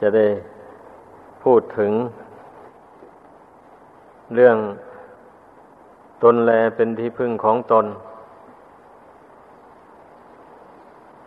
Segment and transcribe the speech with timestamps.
[0.00, 0.26] จะได้
[1.42, 1.92] พูดถึง
[4.34, 4.56] เรื่อง
[6.22, 7.86] ตนแลเป็นที่พึ่งของตน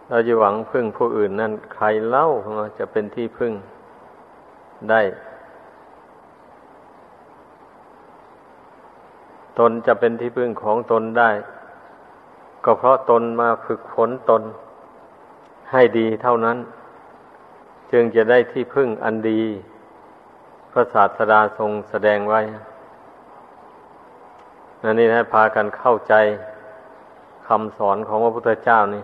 [0.09, 2.25] เราจะหวังพึ่งผู้อื่นนั่นใครเล่า
[2.79, 3.53] จะเป็นที่พึ่ง
[4.89, 5.01] ได้
[9.59, 11.31] ตนจะเป็นที่พึ่งของตนได้
[12.65, 14.41] ก็เพราะตนมาฝึกฝนตน
[15.71, 16.57] ให้ดีเท่านั้น
[17.91, 19.41] จึงจะได้ที่พึ่งอันดี
[20.71, 22.41] พระศาสดาทรงแสดงไว้
[24.81, 26.13] นั่นนี่ให้พากันเข้าใจ
[27.47, 29.03] คำสอนของพระพุทธเจ้านี่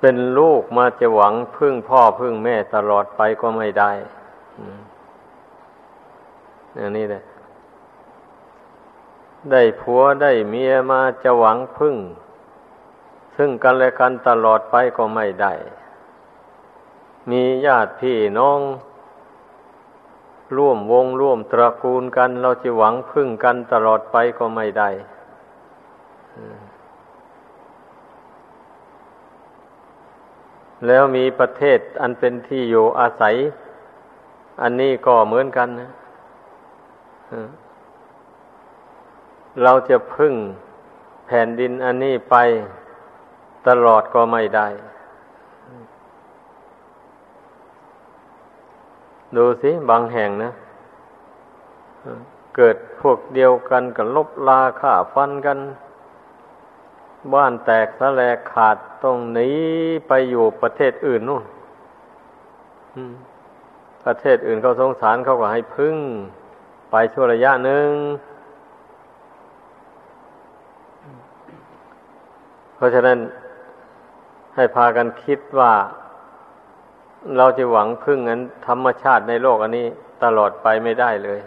[0.00, 3.92] เป็นลูกมาจะหวังพึ่งพ่อพึ่งแม่ตลอดไปก็ไม่ได้
[6.76, 7.22] อย่นี้แหละ
[9.50, 11.94] ได้ผัวได้เมียมาจะหวังพึ่ง
[13.38, 15.52] ซึ่งกันและกันตลอดไปก็ไม่ได้
[17.30, 18.60] มีญาติพี่น้อง
[20.56, 24.90] ร่วมวงร่วมตระกูลกัน เราจะหวังพึ่งกันตลอดไปก็ไม่ได้
[30.86, 33.34] แล้วมีประเทศอันเป็นที่อยู่อาศัย
[34.62, 35.90] อันนี้ก็เหมือนกันนะ
[39.62, 40.34] เราจะพึ่ง
[41.26, 42.36] แผ่นดินอันนี้ไป
[43.66, 44.68] ตลอดก็ไม่ได้
[49.36, 50.52] ดูสิบางแห่งนะ
[52.56, 55.58] เกิดพวกเดียวกันกับลบลาข่าฟันกัน
[57.34, 59.60] บ้านแตกสลายขาดตรงนี้
[60.08, 61.44] ไปอยู่ประเทศอื่นนู่น
[64.04, 65.96] ประเทศอื่นเขาสงสารเขาก็ให้พึ่ง
[66.90, 67.90] ไปชั่วระยะหนึ่ง
[72.76, 73.18] เพราะฉะนั้น
[74.58, 75.72] ให้พากันคิดว่า
[77.36, 79.86] เราจะหวังพึ่งนั้นธรรมชาติในโลกอันนี้
[80.24, 81.40] ตลอดไปไม่ได้เลย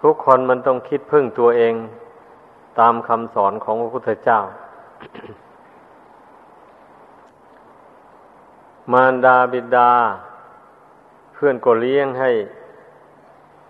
[0.00, 1.74] ทุกคนมันต้องคิดพึ่งตัวเอง
[2.80, 4.40] ตามคำสอนของพระพุทธเจ้า
[8.92, 9.92] มารดาบิดา
[11.32, 12.30] เพื่อนก็เลี้ยงให้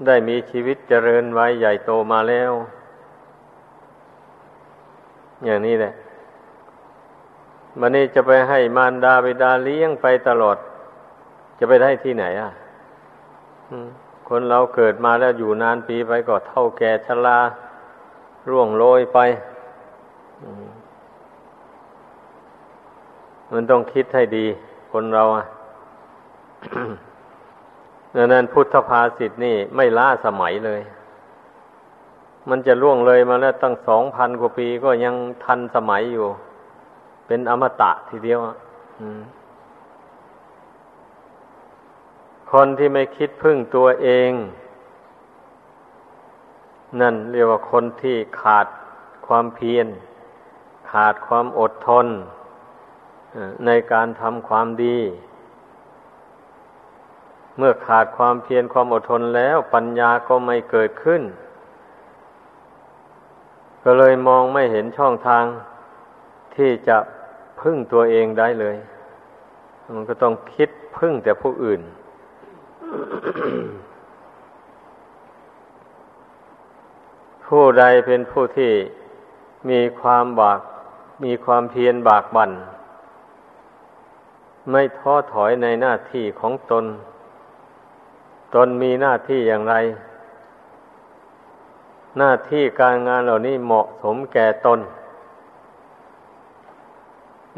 [0.07, 2.53] ได้มีชีวิตเจริญไว้ใหญ่โตมาแล้ว
[5.47, 5.95] อย่างนี้แหละ
[7.81, 10.57] มันนี่จะไปให้มารดาบิดาเลี้ยงไปตลอด
[11.59, 12.51] จะไปได้ที่ไหนอะ
[14.29, 17.39] คนเราเกิดมาแล้วอยู่นานปีไปก็เท่าแก่ชรา
[18.51, 19.19] ร่วงโรยไป
[23.53, 24.47] มันต้องคิดให้ดี
[24.93, 25.45] คนเราอะ
[28.17, 30.81] ดังนั้นพุทธภาษิตนี่ไม่ล้าสมัยเลย
[32.49, 35.15] มันจะล่วงเลยมาแล้วตั้งสองพันกว่าปีก็ยัง
[35.45, 36.27] ทันสมัยอยู่
[37.29, 38.39] เป็นอมตะทีเดียว
[42.53, 44.31] คนที่ไม่คิดพึ่งตัวเอง
[47.01, 48.67] นั่นเรียกว่าคนที่ขาด
[49.27, 49.87] ความเพียร
[50.93, 52.07] ขาดความอดทน
[53.67, 54.99] ในการทำความดี
[57.57, 61.23] เมื่อขาดความเพียรความอดทนแล้ว ปัญญาก็ไม่เกิดขึ้น
[63.85, 65.45] ก็เลยมองไม่เห็นช่องทาง
[66.55, 66.97] ที่จะ
[67.61, 68.77] พึ่งตัวเองได้เลย
[69.95, 71.81] มันก็ต้องคิดพึ่งแต่ผู้อื่น
[77.47, 78.73] ผู้ใดเป็นผู้ที่
[79.71, 80.61] มีความบาก
[81.25, 82.51] มีความเพียรบากบัน่น
[84.71, 86.85] ไม่ท้อถอยในหน้าที่ของตน
[88.55, 89.75] ตนมีหน้าที่อย่างไร
[92.19, 94.79] หน้าที่การงานเหล่านี้เหมาะสมแก่ตน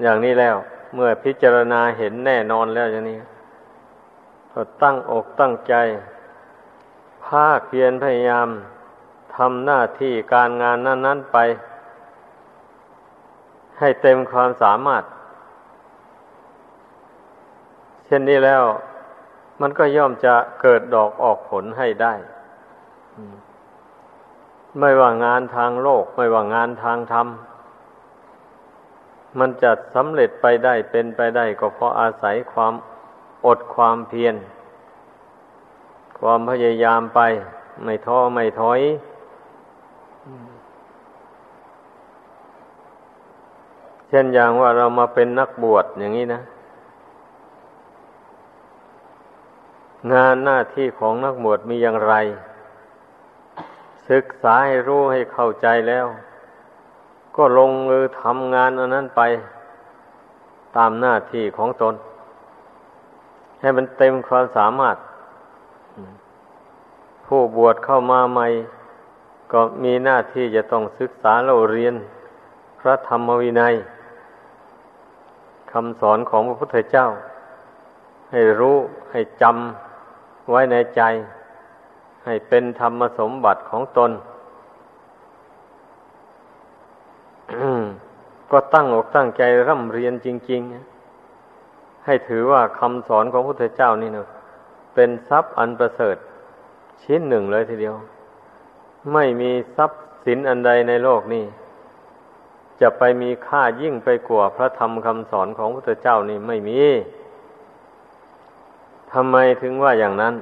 [0.03, 0.57] อย่างนี้แล้ว
[0.95, 3.19] เมื่อพิจารณาเห็นแน่นอนแล้วอย่างนี้
[4.53, 5.75] ก็ตั้งอกตั้งใจ
[7.25, 8.49] ภาคเพียรพยายาม
[9.37, 11.39] ทำหน้าที่การงานนั้น ๆไป
[13.79, 15.03] ให้เต็มความสามารถ
[18.07, 18.63] เช่นนี้แล้ว
[19.61, 22.15] มันก็ย่อมจะเกิดดอกออกผลให้ได้
[24.79, 27.27] ไม่ว่างานทางโลก ไม่ว่างานทางธรรม
[29.39, 32.75] มันจะสำเร็จไปได้เป็นไปได้ก็เพราะอาศัยความ
[33.47, 34.35] อดความเพียร
[36.19, 37.21] ความพยายามไป
[37.85, 38.81] ไม่ท้อไม่ถอย
[44.09, 46.41] เช่นอย่างว่าเรามาเป็นนักบวชอย่างนี้นะ
[50.13, 52.15] งานหน้าที่ของนักบวชมีอย่างไร
[54.11, 56.07] ศึกษาให้รู้ให้เข้าใจแล้ว
[57.37, 59.23] ก็ลงมือทำงานอันนั้นไป
[60.77, 61.95] ตามหน้าที่ของตน
[63.61, 64.97] ให้มันเต็มความสามารถ
[67.27, 68.47] ผู้บวชเข้ามาใหม่
[69.53, 71.95] ก็มีหน้าที่จะต้องศึกษาเราเรียน
[72.81, 73.75] พระธรรมวินัย
[75.73, 77.07] คำสอนของพระพุทธเจ้า
[78.31, 78.77] ให้รู้
[79.11, 81.03] ให้จำไว้ในใจ
[82.25, 84.11] ให้เป็นธรรมสมบัติของตน
[88.53, 90.61] ก็ตั้งอกตั้งใจร่ำเรียนจริง
[91.33, 94.29] ๆ ให้ถือว่าคำสอนของพระพุทธเจ้านี่เนะ
[94.95, 96.17] เป็นทรัพย์อันประเสริฐ
[97.03, 97.97] ชิ้นหนึ่งเลยทีเดียว
[99.13, 101.45] ไม่มีทรัพย์สินอันใดในโลกนี้
[102.81, 106.81] จะไปมีค่ายิ่งไปกว่าพระธรรมคำสอนของพระพุทธเจ้านี่ไม่มี
[109.13, 110.35] ทำไมถึงว่าอย่างนั้น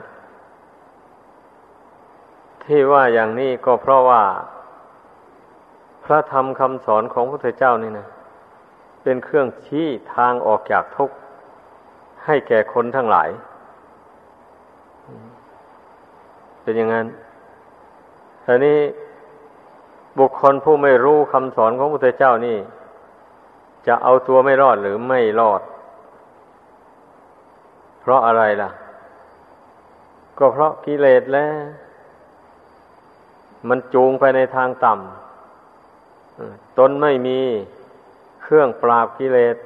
[2.64, 4.22] ที่ว่าอย่างนี้ก็เพราะว่า
[6.08, 8.06] พระธรรมคำสอนของพระพุทธเจ้านี่นะ
[9.02, 11.16] เป็นเครื่องชี้ทางออกจากทุกข์
[12.24, 13.28] ให้แก่คนทั้งหลาย
[16.62, 17.06] เป็นอย่างนั้น
[18.44, 18.78] ทีนี้
[20.18, 22.58] บุคคลผู้ไม่รู้คำสอนของพระพุทธเจ้านี่
[23.86, 25.62] จะเอาตัวไม่รอดหรือไม่รอด
[28.00, 28.70] เพราะอะไรล่ะ
[30.38, 31.54] ก็เพราะกิเลสแล้ว
[33.68, 35.27] มันจูงไปในทางต่ำ
[36.78, 37.40] ตนไม่มี
[38.42, 39.56] เครื่องปราบกิเลส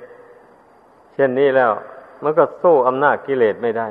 [1.14, 1.72] เช่นนี้แล้ว
[2.22, 3.88] มันก็สู้อำนาจกิเลสไม่ได้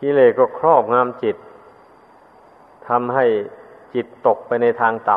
[0.00, 1.36] กิเลสก็ครอบงำจิต
[2.88, 3.26] ทำให้
[3.94, 5.16] จิตตกไปในทางต่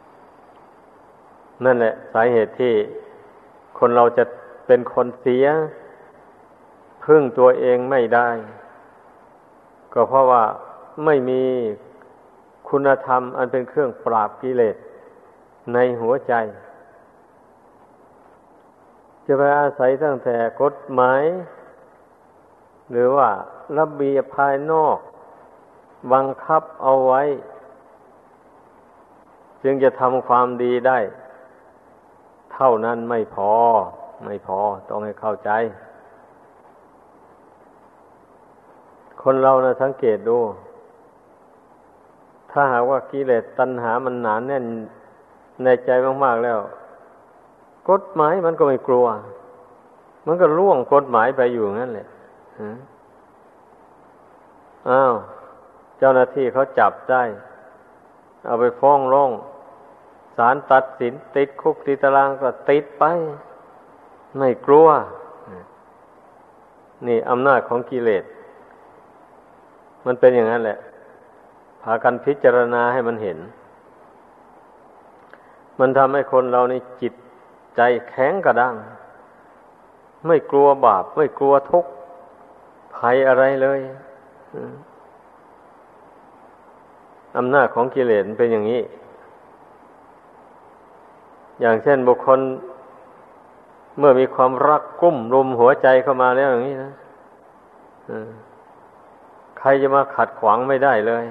[0.00, 2.74] ำนั่นแหละ สาเหตุที่
[3.78, 4.24] คนเราจะ
[4.66, 5.46] เป็นคนเสีย
[7.04, 8.28] พึ่งตัวเองไม่ได้
[9.94, 10.44] ก็เพราะว่า
[11.04, 11.42] ไม่มี
[12.68, 14.76] คุณธรรมอันเป็นเครื่องปราบกิเลส
[15.72, 16.34] ในหัวใจ
[19.26, 21.22] จะไปอาศัยตั้งแต่กฎหมาย
[22.90, 23.28] หรือว่า
[23.78, 24.98] ระเบียบภายนอก
[26.12, 27.22] บังคับเอาไว้
[29.62, 30.98] จึงจะทำความดีได้
[32.54, 33.52] เท่านั้นไม่พอ
[34.24, 35.50] ไม่พอต้องให้เข้าใจ
[39.22, 40.38] คนเรานะสังเกตดู
[42.50, 44.64] ถ้าหากว่ากิเลสตัณหามันหนานแน่น
[45.64, 45.90] ในใจ
[46.24, 46.58] มากๆแล้ว
[47.90, 49.06] กฎหมายมันก็ไม่กลัว
[50.26, 52.08] มันก็ล่วงกฎหมายไปอยู่งั้นแหละ
[54.90, 55.14] อ้าว
[55.98, 57.22] เจ้าหน้าที่เขาจับได้
[58.46, 59.30] เอาไปฟ้องร้อง
[60.36, 63.04] ศาลตัดสินติดคุกติดตารางก็ติดไป
[64.38, 64.88] ไม่กลัว
[67.06, 68.24] นี่อำนาจของกิเลส
[70.06, 70.78] มันเป็นอย่างนั้นแหละ
[71.82, 73.38] พากันพิจารณาให้มันเห็น
[75.78, 77.12] มันทำให้คนเราในจิต
[77.76, 78.74] ใจแข็งกระด้าง
[80.26, 81.90] ไม่กลัวบาป ไม่กลัวทุกข์
[82.94, 83.80] ภัยอะไรเลย
[87.36, 88.82] อำนาจของกิเลสเป็นอย่างนี้
[91.60, 92.40] อย่างเช่นบุคคล
[93.98, 96.92] เมื่อมีความรักกุ้มรุมหัวใจเข้ามาแล้วอย่างนี้นะ
[99.58, 101.24] ใครจะมาขัดขวางไม่ได้เลย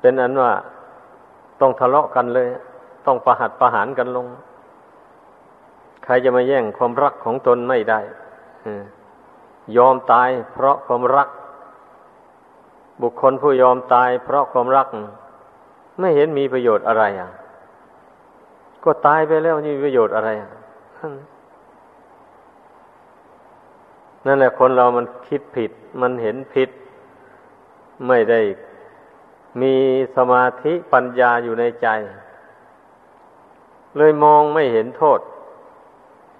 [0.00, 0.52] เป็นอันว่า
[1.62, 2.48] ต้องทะเลาะกันเลย
[3.06, 4.26] ต้องประหัดประหารกันลง
[6.04, 8.00] ใครจะมาแย่งความรักของตนไม่ได้
[9.76, 11.28] ยอมตายเพราะความรัก
[13.02, 14.86] บุคคลผู้ยอมตายเพราะความรัก
[16.00, 17.30] ไม่เห็นมีประโยชน์อะไรอะ
[18.84, 20.50] ก็ตายไปแล้วมีประโยชน์อะไรอะ
[24.26, 26.70] นั่นแหละคนเรามันคิดผิด มันเห็นผิด
[28.08, 28.40] ไม่ได้
[29.60, 29.74] มี
[30.16, 31.88] สมาธิปัญญาอยู่ในใจ
[33.96, 35.20] เลยมองไม่เห็นโทษ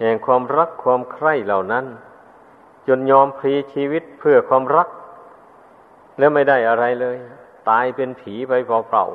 [0.00, 1.84] แห่งความรักความใคร่เหล่านั้น
[2.88, 4.88] จนยอมพลีชีวิตเพื่อความรัก
[6.18, 7.16] แล้วไม่ได้อะไรเลย
[7.68, 9.06] ตายเป็นผีไปเปล่า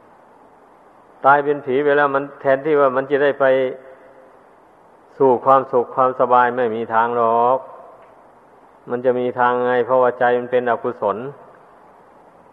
[0.00, 3.44] ๆตายเป็นผีไปแล้วมันแทนที่ว่ามันจะได้ไป
[5.18, 7.58] สู่ความสุขความสบายไม่มีทางหรอก
[8.90, 11.16] มันจะมีทางไง เพราะว่าใจมันเป็นอกุศล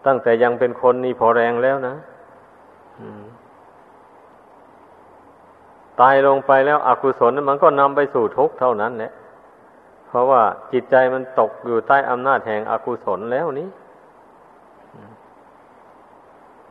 [0.05, 1.95] ตั้งแต่ยังเป็นคนนี่พอแรงแล้วนะ
[6.01, 9.11] ตายลงไปแล้วอกุศลมันก็นำไปสู่ทุกข์เท่านั้นแหละ
[10.07, 10.41] เพราะว่า
[10.71, 13.67] จิตใจมันตกอยู่ใต้อำนาจแห่งอกุศลแล้วนี้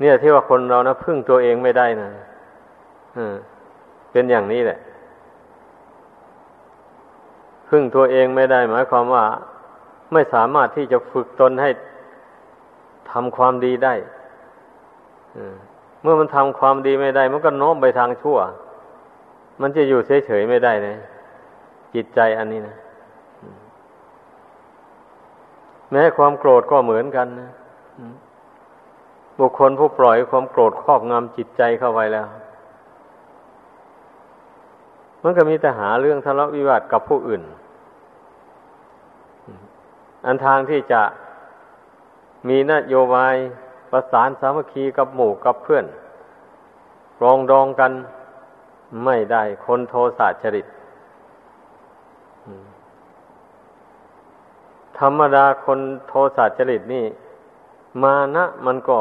[0.00, 2.08] เนี่ยที่ว่าคนเรานะพึ่งตัวเองไม่ได้นะ
[4.12, 4.78] เป็นอย่างนี้แหละ
[7.68, 9.24] พึ่งตัวเองไม่ได้ หมายความว่า
[10.12, 11.70] ไม่สามารถที่จะฝึกตนให้
[13.12, 13.94] ทำความดีได้
[16.02, 18.38] เมื่อมันทำความดีไม่ได้ มันก็โน้มไปทางชั่ว
[19.60, 20.96] มันจะอยู่เฉยๆไม่ได้เลย
[21.94, 22.76] จิตใจอันนี้นะ
[25.90, 27.50] แม้ความโกรธก็เหมือนกันนะ
[29.38, 32.26] บุคคลผู้ปล่อยความโกรธครอบงำจิตใจเข้าไปแล้ว
[35.22, 37.42] มันก็มีแต่หาเรื่องทะเลาะวิวาทกับผู้อื่น
[40.26, 41.02] อันทางที่จะ
[42.46, 43.34] มีนโยบาย
[43.90, 45.84] ประสานสามัคคีกับหมู่กับเพื่อน
[47.22, 47.92] รองดองกัน
[49.04, 50.66] ไม่ได้คนโทสะจริต
[54.98, 57.04] ธรรมดาคนโทสะจริตนี่
[58.02, 58.98] มานะมันก็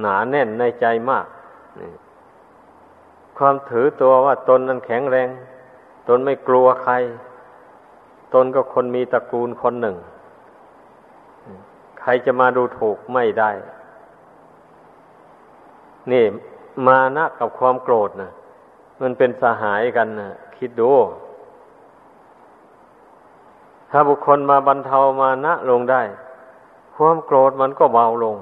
[0.00, 1.26] หนาแน่นในใจมาก
[3.38, 5.28] ความถือตัวว่าตนนั้นแข็งแรง
[6.08, 6.94] ตนไม่กลัวใคร
[8.34, 9.96] ตนก็คนมีตระกูลคนหนึ่ง
[12.02, 13.50] ใครจะมาดูถูกไม่ได้
[16.12, 16.24] นี่
[16.86, 18.30] มานะกับความโกรธนะ
[19.00, 20.90] มันเป็นสหายกันนะคิดดู
[23.90, 26.02] ถ้าบุคคลมาบรรเทามานะลงได้
[26.96, 28.36] ความโกรธมันก็เบาลง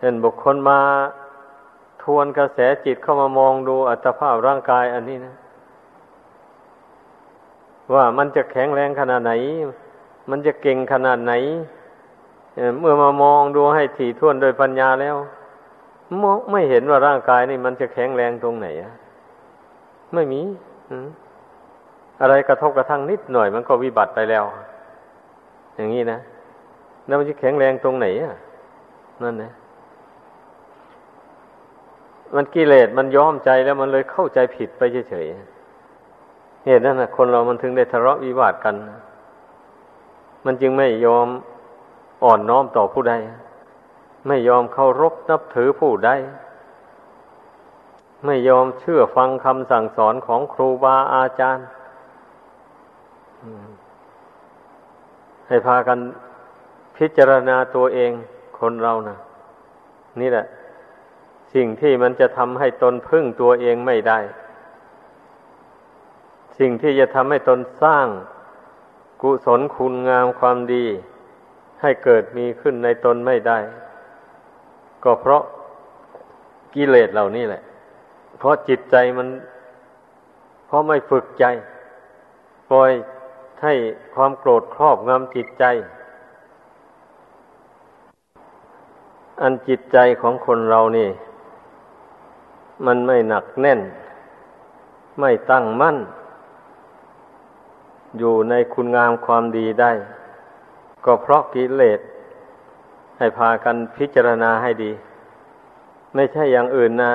[0.00, 0.78] เห็นบุคคลมา
[2.02, 5.34] ทวนกระแสจิตเข้ามามองดูอัตภาพร่างกายอันนี้นะ
[7.94, 9.32] ว่ามันจะแข็งแรงขนาดไหน
[10.30, 11.32] มันจะเก่งขนาดไหน
[12.80, 15.16] เมื่อมามองดูให้ถี่ถ้วนโดยปัญญาแล้ว
[16.22, 18.92] มองไม่เห็นว่าร่างกายนี่มันจะแข็งแรงตรงไหนอะ
[20.14, 20.40] ไม่มี
[22.20, 24.44] อะไรกระทบกระทั่งนิดหน่อย มันก็วิบัติไปแล้ว
[25.76, 26.18] อย่างนี้นะ
[27.06, 28.34] แล้วมันจะแข็งแรงตรงไหนอะ
[29.22, 29.52] นั่นนะ
[32.34, 38.74] มันกิเลสมันย้อมใจแล้วมันเลยเข้าใจผิดไปเฉยๆเหตุนั้นนะคนเรามันถึงได้ทะเลาะวิวาทกัน
[40.44, 41.28] มันจึงไม่ยอม
[42.24, 43.14] อ่อนน้อมต่อผู้ใด
[44.26, 46.10] ไม่ยอมเคารพนับถือผู้ใด
[48.26, 51.66] ไม่ยอมเชื่อฟังคำสั่งสอนของครูบาอาจารย์
[55.48, 55.98] ให้พากัน
[56.96, 58.12] พิจารณาตัวเอง
[58.58, 59.16] คนเรานะ
[60.20, 60.46] นี่แหละ
[61.54, 64.18] สิ่งที่มันจะทำให้ตนพึ่งตัวเองไม่ได้
[66.58, 68.06] สิ่งที่จะทำให้ตนสร้าง
[69.22, 70.84] กุศลคุณงามความดี
[71.80, 73.58] ให้เกิดมีขึ้นในตนไม่ได้
[75.04, 75.42] ก็เพราะ
[76.74, 77.62] กิเลสเหล่านี้แหละ
[78.38, 79.28] เพราะจิตใจมัน
[80.66, 81.44] เพราะไม่ฝึกใจ
[82.70, 82.90] ปล่อย
[83.62, 83.74] ให้
[84.14, 85.64] ความโกรธครอบงำจิตใจ
[89.42, 91.08] อันจิตใจของคนเรานี่
[92.86, 93.80] มันไม่หนักแน่น
[95.20, 95.96] ไม่ตั้งมั่น
[98.18, 99.92] อยู่ในคุณงามความดีได้
[101.04, 102.00] ก็เพราะกิเลส
[103.18, 104.92] ให้พากันพิจารณาให้ดี
[106.14, 107.14] ไม่ใช่อย่างอื่นนะ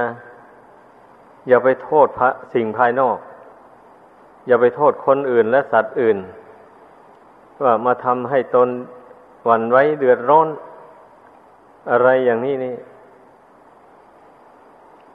[1.48, 3.18] อย่าไปโทษพระสิ่งภายนอก
[4.48, 6.18] อย่าไปโทษคนอื่นและสัตว์อื่น
[7.63, 8.70] ว่ามาทำให้ตน
[9.46, 10.48] หวั่นไว้เดือดร้อน
[11.91, 12.75] อะไรอย่างนี้นี่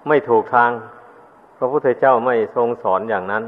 [0.08, 0.70] ไม่ถูกทาง
[1.58, 3.44] พระพุทธเจ้าไม่ทรงสอนอย่างนั้น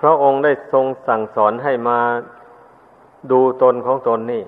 [0.00, 1.98] พระองค์ได้ทรงสั่งสอนให้มา
[3.30, 4.42] ดูตนของตนนี่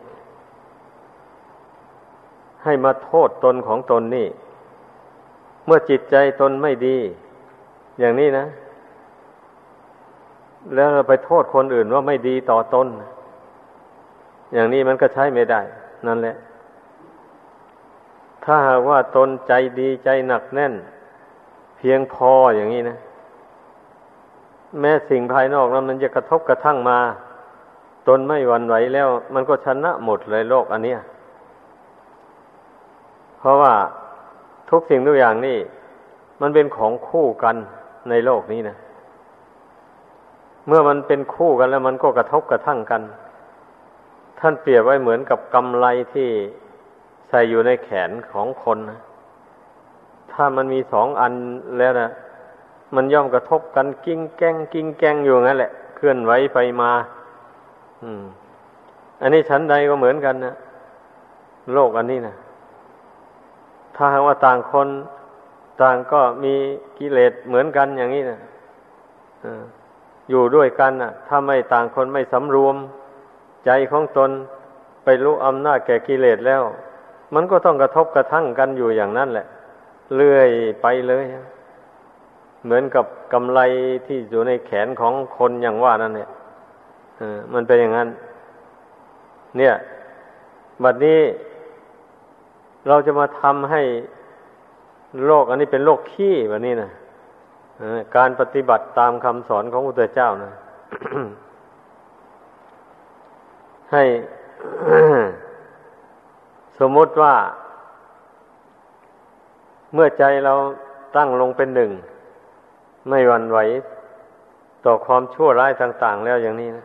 [2.64, 4.28] ให้มาโทษตนของตนนี่
[5.66, 6.96] เมื่อจิตใจตนไม่ดี
[7.98, 8.46] อย่างนี้นะ
[10.74, 12.86] แล้วไปโทษคนอื่นว่าไม่ดีต่อตน
[14.54, 15.60] อย่างนี้มันก็ใช้ไม่ได้
[16.06, 16.36] นั่นแหละ
[18.44, 20.74] ถ้าหากว่าตนใจดีใจหนักแน่น
[21.78, 22.96] เพียงพออย่างนี้นะ
[24.80, 26.98] แม้สิ่งภายนอกนั้นมันจะกระทบกระทั่งมา
[28.08, 31.00] ตนไม่หวั่นไหวแล้ว มันก็ชนะหมดเลยโลกอันเนี้ย
[33.38, 33.74] เพราะว่า
[34.70, 35.58] ทุกสิ่งทุกอย่างนี่
[36.40, 37.56] มันเป็นของคู่กัน
[38.10, 38.76] ในโลกนี้นะ
[40.66, 43.02] เมื่อมันเป็นคู่กันแล้วมันก็กระทบกระทั่งกัน
[44.40, 46.28] ท่านเปรียบไว้เหมือนกับกำไลที่
[47.28, 49.00] ใส่อยู่ในแขนของคนนะ
[50.32, 51.32] ถ้ามันมีสองอัน
[51.78, 52.10] แล้วนะ
[52.94, 56.90] มันย่อมกระทบกันกิ้งแก้งกิ้งแก้งอยู่งั้นแหละเคลื่อนไหวไปมา
[58.02, 58.22] อืม
[59.20, 60.54] อันนี้ชั้นใดก็เหมือนกันนะ
[61.74, 62.34] โลกอันนี้นะ
[63.96, 64.88] ถ้าหากว่าต่างคน
[65.82, 66.54] ต่างก็มี
[66.98, 68.38] กิเลสเหมือนกันอย่างนี้นะ
[70.30, 72.76] อยู่ด้วยกันนะถ้าไม่ต่างคนไม่สำรวม
[73.64, 74.30] ใจของตน
[75.04, 76.62] ไปรู้อำนาจแก่กิเลสแล้ว
[77.34, 79.46] มันก็ต้องกระทบกระทั่งกันอยู่อย่างนั้นแหละ
[80.14, 80.50] เลื่อย
[80.82, 81.24] ไปเลย
[82.64, 83.60] เหมือนกับกำไล
[84.06, 86.30] ที่อยู่ในแขนของคนอย่างว่านั่นเนี่ย
[87.54, 88.08] มันเป็นอย่างนั้น
[89.58, 89.74] เนี่ย
[90.82, 91.20] บัดนี้
[92.88, 93.82] เราจะมาทำให้
[95.26, 96.90] โลกอันนี้เป็นโลกขี้แบบนี้นะ
[98.16, 100.50] การปฏิบัติตามคำสอนของพระเจ้านะ
[103.92, 104.04] ให้
[106.78, 107.34] สมมติว่า
[109.94, 110.52] เมื่อใจเรา
[111.16, 111.90] ตั้งลงเป็นหนึ่ง
[113.08, 113.58] ไม่หวั่นไหว
[114.84, 116.84] ต่อความชั่วร้ายต่าง ๆ แล้วอย่างนี้นะ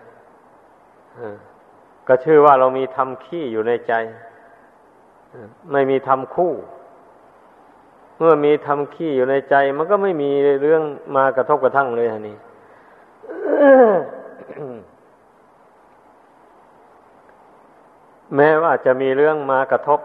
[2.07, 3.93] ก็ชื่อว่าเรามีทำขี้อยู่ในใจ
[5.71, 6.53] ไม่มีทำคู่
[8.17, 10.29] เมื่อมีทำขี้อยู่ในใจ มันก็ไม่มี
[10.61, 10.83] เรื่อง
[11.15, 12.37] มากระทบกระทั่งเลยฮะนี่
[18.35, 19.99] แม้ว่าจะมีเรื่องมากระทบ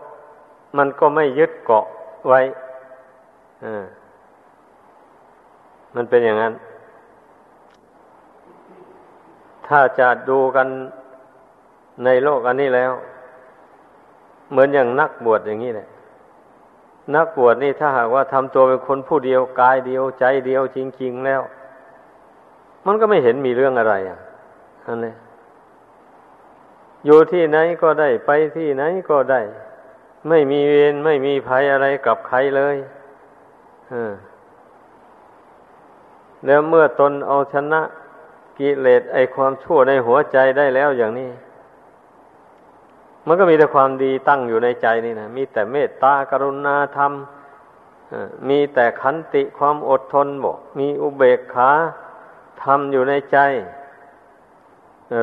[0.78, 1.84] มันก็ไม่ยึดเกาะ
[2.28, 2.40] ไว้
[5.98, 6.54] มันเป็นอย่างนั้น
[9.66, 10.66] ถ้าจะดูกัน
[12.04, 12.92] ในโลกอันนี้แล้ว
[14.50, 15.88] เหมือนอย่างนักบวชอย่างนี้แหละ
[17.16, 21.42] นักบวชนี่ถ้าหากว่าทำตัวเป็นคนผู้เดียวกายเดียวใจเดียวจริง ๆ แล้ว
[22.86, 24.18] มันก็ไม่เห็นมีเรื่องอะไรอะ
[24.86, 25.14] อันนี้
[27.06, 29.40] อยู่ที่ไหนก็ได้ไปที่ไหนก็ได้
[30.28, 32.76] ไม่มีเวรไม่มีภัยอะไรกับใครเลย
[33.92, 34.12] อือ
[36.46, 37.80] แล้วเมื่อตนเอาชนะ
[38.58, 41.30] กิเลสไอความชั่วในหัวใจได้แล้วอย่างนี้
[43.26, 47.12] มันก็มีแต่ความดีตั้งอยู่ในใจนี่นะมีแต่เมตตากรุณาธรรม
[48.48, 51.70] มีแต่ขันติความอดทนบอกมีอุเบกขา
[52.62, 53.38] ธรรมอยู่ในใจ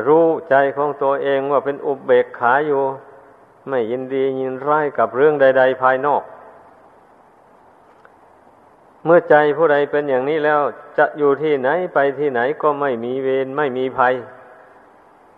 [0.06, 2.82] รู้ใจของตัวเองว่าเป็นอุเบกขาอยู่
[3.68, 6.22] ไม่ยินดียินร้ายกับเรื่องใด ๆ ภายนอก
[9.06, 10.60] เมื่อใจผู้ใดเป็นอย่างนี้แล้ว
[10.98, 14.14] จะอยู่ที่ไหนไปที่ไหนก็ไม่มีเวรไม่มีภัย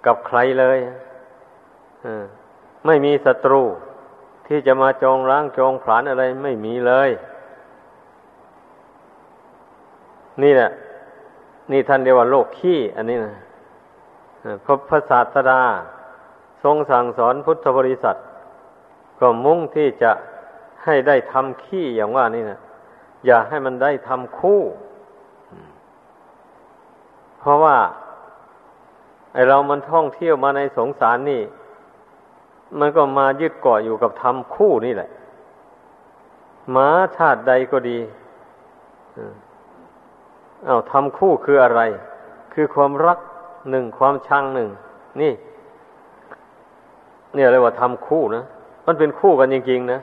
[0.06, 0.78] กับใครเลย
[2.86, 3.62] ไม่มีศัตรู
[4.46, 7.10] ที่จะมาจองร้างจองผลานอะไรไม่มีเลย
[10.42, 10.70] นี่แหละ
[11.72, 13.34] นี่ท่านเรียกว่าโลกขี้อันนี้นะ
[14.64, 15.62] พระพระศาสดา
[16.62, 18.16] ทรงสั่งสอนพุทธบริษัท
[19.20, 20.10] ก็มุ่งที่จะ
[20.84, 22.58] ให้ได้ทำขี้อย่างว่านี่นะ
[23.26, 24.62] อย่าให้มันได้ทำคู่
[27.38, 27.76] เพราะว่า
[29.32, 31.42] ไอเรามันท่องเที่ยวมาในสงสารนี่
[32.78, 35.10] มันก็มายึดเกาะอยู่กับทำคู่นี่แหละ
[36.76, 37.98] มาชาติใดก็ดี
[40.66, 41.80] อา้าวทำคู่คืออะไร
[42.52, 43.18] คือความรัก
[43.70, 44.68] หนึ่งความชังหนึ่ง
[45.20, 45.32] นี่
[47.34, 48.44] เนี่ยเรียกว่าทำคู่นะ
[48.86, 50.00] มันเป็นคู่กันจริงๆนะ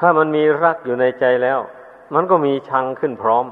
[0.00, 1.58] ถ้ามันมีรักอยู่ในใจแล้ว
[2.14, 3.46] มันก็มีชังขึ้นพร้อม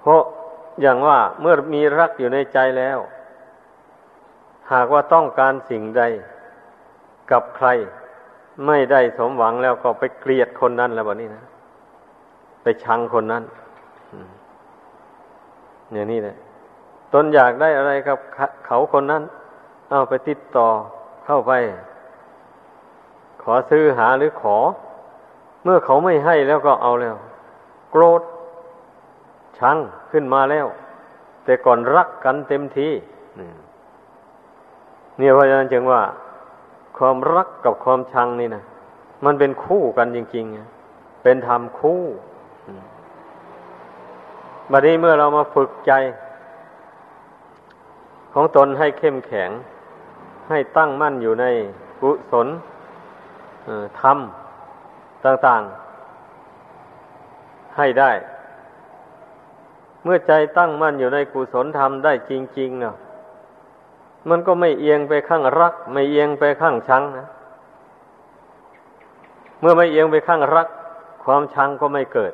[0.00, 0.22] เพราะ
[0.80, 2.98] อย่างว่าเมื่อมีรักอยู่ในใจแล้ว
[4.72, 6.02] หากว่าต้องการสิ่งใด
[7.30, 7.68] กับใคร
[8.66, 11.44] ไม่ได้สมหวังแล้วก็ไปเกลียดคนนั้นแล้วแบบนี้นะ
[12.62, 13.42] ไปชังคนนั้น
[15.92, 16.36] อย่างนี้แหละ
[17.12, 18.18] ตนอยากได้อะไรกับ
[18.66, 19.22] เขาคนนั้น
[19.90, 20.68] เอาไปติดต่อ
[21.26, 21.52] เข้าไป
[23.50, 24.56] อซื้อหาหรือขอ
[25.64, 27.16] เมื่อเขาไม่ให้แล้วก็เอาแล้ว
[27.90, 28.22] โกรธ
[29.58, 29.76] ชัง
[30.10, 30.66] ขึ้นมาแล้ว
[31.44, 32.88] แต่ก่อนรักกันเต็มที
[35.18, 36.02] เนี่ยเพราะฉะนั้นจึงว่า
[36.98, 38.62] ความรักกับความชังนี่นะ
[39.24, 42.02] มันเป็นคู่กันจริงๆ เป็นธรรมคู่
[44.70, 45.92] บัดนี้เมื่อเรามาฝึกใจ
[48.34, 49.50] ของตนให้เข้มแข็ง
[50.48, 51.44] ให้ตั้งมั่นอยู่ใน
[52.00, 52.46] กุศล
[54.00, 54.18] ธรรม
[55.24, 58.12] ต่างๆ ให้ได้
[60.04, 62.96] เมื่อใจตั้งมั่นอยู่ในกุศลธรรมได้จริงๆเนาะ
[64.28, 67.26] มันก็ไม่เอียงไปข้างรัก ไม่เอียงไปข้างชังนะ
[69.60, 70.68] เมื่อไม่เอียงไปข้างรัก
[71.24, 72.32] ความชังก็ไม่เกิด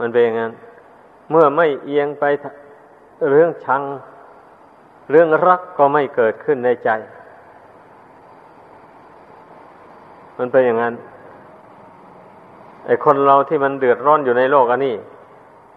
[0.00, 0.52] มันเป็นอย่างนั้น
[1.30, 2.24] เมื่อไม่เอียงไป
[3.30, 3.82] เรื่องชัง
[5.10, 6.90] เรื่องรักก็ไม่เกิดขึ้นในใจ
[10.38, 10.94] มันเป็นอย่างนั้น
[12.86, 14.96] ไอคนเราที่มันเดือดร้อนอยู่ในโลกอันนี้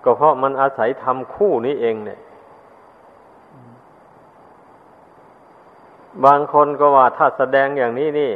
[0.04, 2.20] ก็เพราะมันอาศัยทำคู่นี้เองเนี่ย
[6.26, 8.32] บางคนก็ว่าถ้าแสดงอย่างนี้นี่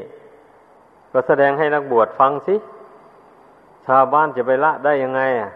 [1.13, 2.55] ก็แสดงให้นักบวชฟังสิ
[3.85, 5.51] ชาวบ้านจะไปละได้ยังไงอะ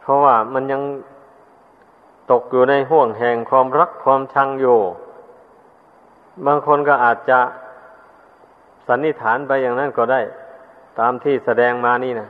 [0.00, 0.82] เพราะว่ามันยัง
[2.30, 4.78] ตกอยู่ในห่วงแห่งความรักความชังอยู่
[6.46, 7.38] บางคนก็อาจจะ
[8.88, 10.20] สันนิษฐานไปอย่างนั้นก็ได้
[10.98, 12.28] ตามที่แสดงมานี่นะ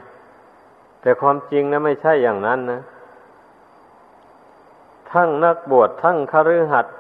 [1.01, 2.81] แต่ความจริงนะไม่ใช่อย่างนั้นนะ
[5.13, 6.95] ทั้งนักบวชทั้งคฤหัสถ์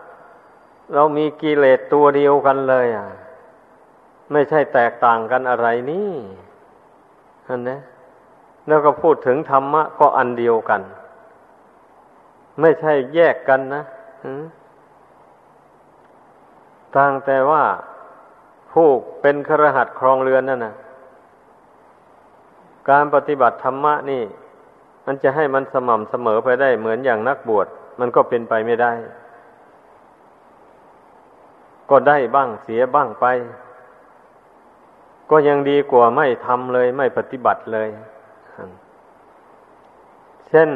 [0.94, 3.06] เรามีกิเลสตัวเดียวกันเลย อะ
[4.32, 6.12] ไม่ใช่แตกต่างกันอะไรนี่
[7.48, 7.78] อันนี้
[8.68, 10.82] แล้วก็พูดถึงธรรมะก็อันเดียวกัน
[12.60, 13.82] ไม่ใช่แยกกันนะ
[16.96, 17.62] ต่างแต่ว่า
[18.72, 18.88] ผู้
[19.20, 20.74] เป็นครหัสครองเรือนนั่นนะ
[22.90, 24.22] การปฏิบัติธรรมะนี่
[25.07, 27.66] มันจะให้มันสม่ำเสมอไปได้เหมือนอย่างนักบวช
[28.00, 28.92] มันก็เป็นไปไม่ได้
[31.90, 33.26] ก็ได้บ้างเสียบ้างไป
[35.31, 37.88] ก็ยังดีกว่าไม่ทำเลย ไม่ปฏิบัติเลย
[40.48, 40.70] เช่น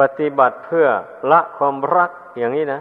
[0.00, 0.86] ปฏิบัติเพื่อ
[1.30, 2.80] ละความรักอย่างนี้นะ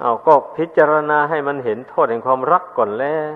[0.00, 3.30] เอาก็พิจารณาให้มันเห็นโทษแห่งความรักก่อนแล้ว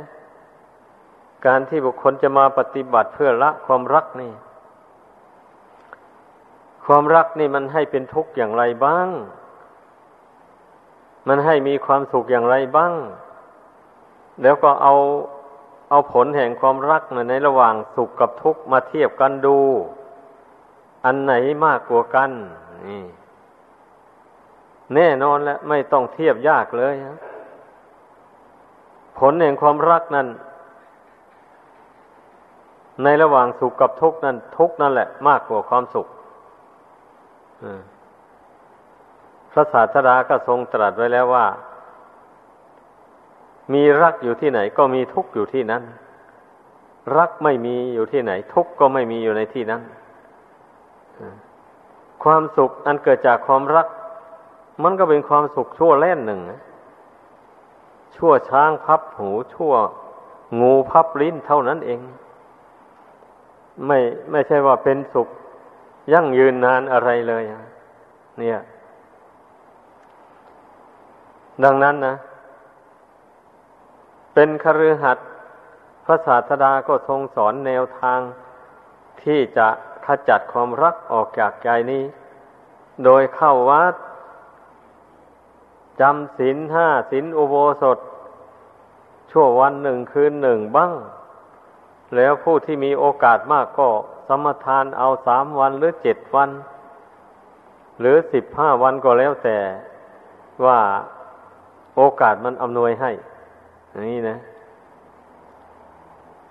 [1.46, 4.32] การที่บุคคลจะมาปฏิบัติเพื่อละความรักนี่
[6.86, 9.08] ความรักนี่มันให้เป็นทุกข์อย่างไรบ้าง
[11.28, 12.92] มันให้มีความสุขอย่างไรบ้าง
[14.42, 14.94] แล้วก็เอา
[15.90, 19.58] เอาผลแห่งความรักในระหว่างสุขกับทุกข์มาเทียบกันดู
[21.04, 22.30] อันไหนมากกว่ากัน
[22.86, 23.04] นี่
[24.94, 26.94] แน่นอนแล้วไม่ต้องเทียบยากเลย
[29.18, 30.26] ผลแห่งความรักนั้น
[33.02, 36.06] ในระหว่างสุขกับทุกข์นั้น ทุกข์นั่นแหละ มากกว่าความสุข
[39.52, 41.46] พระศาสดาก็ทรงตรัสไว้แล้วว่า
[43.74, 45.82] มีรักอยู่ที่ไหน ก็มีทุกข์อยู่ที่นั้น
[47.18, 49.82] รักไม่มีอยู่ที่ไหน ทุกข์ก็ไม่มีอยู่ในที่นั้น
[52.24, 53.86] ความสุขอันเกิดจากความรัก
[54.82, 56.40] มันก็เป็นความสุขชั่วแล่นหนึ่ง
[58.16, 59.74] ชั่วช้างพับหูชั่ว
[60.60, 62.00] งูพับลิ้นเท่านั้นเอง
[63.86, 63.98] ไม่
[64.30, 65.28] ไม่ใช่ว่าเป็นสุข
[66.12, 67.42] ยั่งยืนนานอะไรเลย
[68.38, 68.58] เนี่ย
[71.64, 72.16] ดังนั้นนะ
[74.34, 75.28] เป็นคฤหัสถ์
[76.04, 78.20] พระศาสดาก็ทรงสอนแนวทาง
[79.22, 79.68] ที่จะ
[80.06, 82.04] ขจัดความรักออกจากใจนี้
[83.04, 83.94] โดยเข้าวัด
[86.00, 87.98] จำศีลห้าศีลอุโบสถ
[89.30, 90.92] ชั่ววันหนึ่งคืนหนึ่งบ้าง
[92.16, 93.88] แล้วผู้ที่มีโอกาสมากก็
[94.28, 96.50] สมทานเอาสามวันหรือเจ็ดวัน
[98.00, 99.58] หรือสิบห้าวันก็แล้วแต่
[100.64, 100.78] ว่า
[101.96, 103.10] โอกาสมันอำนวยให้
[104.06, 104.38] นี่นะ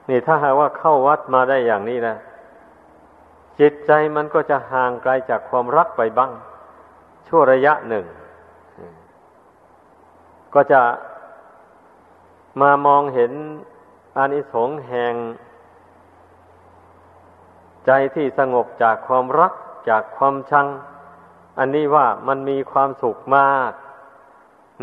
[0.09, 2.15] นี่ถ้าหากว่าเข้าวัดมาได้อย่างนี้นะ
[3.59, 6.31] จิตใจมันก็จะห่างไกลจากความรักไปบ้าง
[7.27, 8.05] ชั่วระยะหนึ่ง
[10.55, 10.83] ก็จะ
[12.61, 13.31] มามองเห็น
[14.17, 15.13] อานิสงส์แห่ง
[17.85, 19.53] ใจที่สงบจากความรัก
[19.89, 20.67] จากความชัง
[21.59, 23.71] อันนี้ว่ามันมีความสุขมาก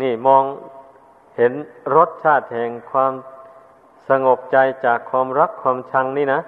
[0.01, 0.43] นี่มอง
[1.37, 1.53] เห็น
[1.95, 3.13] รสชาติแห่งความ
[4.09, 6.41] สงบใจจากความรักความชังนี่นะ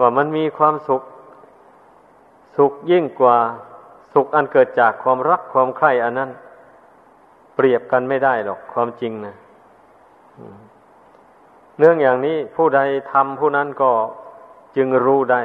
[0.00, 1.02] ว่ามันมีความสุข
[2.56, 3.38] สุขยิ่งกว่า
[4.14, 6.30] สุขอันเกิดจากความรักความใคร่อันนั้น
[7.56, 9.34] เปรียบกันไม่ได้หรอกความจริงนะ
[11.78, 12.80] เรื่องอย่างนี้ผู้ใด
[13.12, 13.90] ทำผู้นั้นก็
[14.76, 15.42] จึงรู้ได้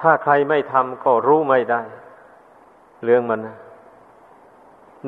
[0.00, 1.82] ถ้าใครไม่ทำก็รู้ไม่ได้
[3.04, 3.56] เรื่องมันนะ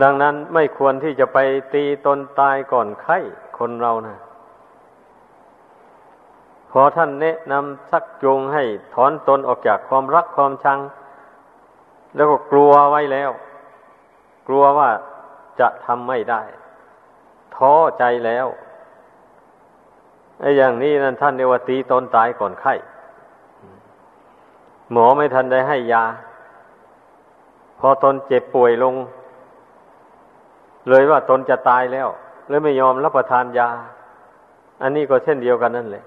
[0.03, 1.39] ดังนั้นไม่ควรที่จะไป
[1.75, 3.19] ตีตนตายก่อนไข้
[3.59, 4.17] คนเรานะ
[6.71, 8.63] พอท่านแนะนำสักจูงให้
[8.95, 10.79] ถอนตนออกจากความรักความชัง
[12.17, 13.31] แล้วก็กลัวไว้แล้ว
[14.49, 14.91] กลัวว่า
[15.61, 16.43] จะทำไม่ได้
[17.57, 18.47] ท้อใจแล้ว
[20.41, 22.75] ไอ้อย่างนี้นั่นท่านเรียกว่าตีตนตายก่อนไข้
[24.93, 26.05] หมอไม่ทันได้ให้ยา
[27.79, 28.95] พอตนเจ็บป่วยลง
[30.89, 32.09] เลยว่าตนจะตายแล้ว
[32.49, 33.69] เลยไม่ยอมรับประทานยา
[34.83, 36.05] อันนี้ก็เช่นเดียวกันนั่นแหละ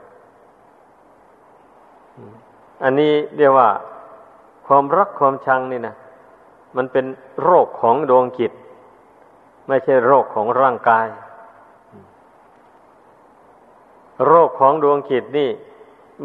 [2.84, 3.70] อันนี้เรียกว่า
[4.68, 5.96] ความรักความชังนี่นะ
[6.76, 7.06] มันเป็น
[7.44, 8.52] โรคของดวงจิต
[9.68, 11.08] ไม่ใช่โรคของร่างกาย
[14.26, 15.50] โรคของดวงจิตนี่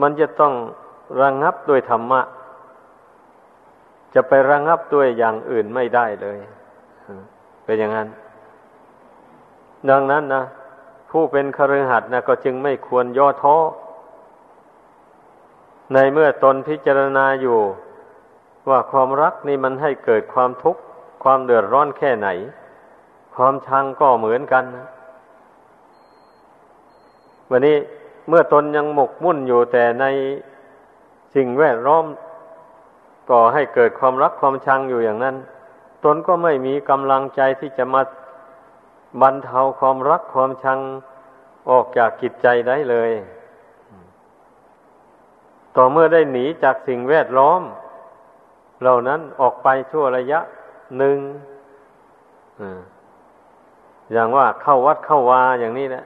[0.00, 0.52] มันจะต้อง
[1.20, 2.20] ระงงับด้วยธรรมะ
[4.14, 6.38] จะไประงงับด้วยอย่างอื่นไม่ได้เลย
[7.64, 8.08] เป็นอย่างนั้น
[9.90, 10.44] ดังนั้นนะ
[11.10, 13.56] ผู้เป็นคฤหัสถ์นะก็จึงไม่ควรย่อท้อ
[15.94, 17.58] ในเมื่อตนพิจารณาอยู่
[18.68, 20.80] ว่าความรักนี่มันให้เกิดความทุกข์
[21.22, 22.28] ความเดือดร้อนแค่ไหน
[23.42, 24.86] ความชังก็เหมือนกันนะ
[27.50, 27.76] วันนี้
[28.28, 30.04] เมื่อตนยังหมกมุ่นอยู่แต่ใน
[31.34, 32.04] สิ่งแวดล้อม
[33.30, 35.36] ก่อให้เกิดความรักความชังอยู่อย่างนั้น
[36.04, 38.02] ตนก็ไม่มีกำลังใจที่จะมา
[39.22, 40.78] บรรเทาความรักความชัง
[41.70, 43.10] ออกจากกิจใจได้เลย
[45.76, 47.60] ต่อเมื่อได้หนีจากสิ่งแวดล้อม
[48.80, 50.40] เหล่านั้นออกไปชั่วระยะ
[50.98, 51.18] หนึ่ง
[54.12, 56.04] อย่างว่าเข้าวัดเข้าวาอย่างนี้นะ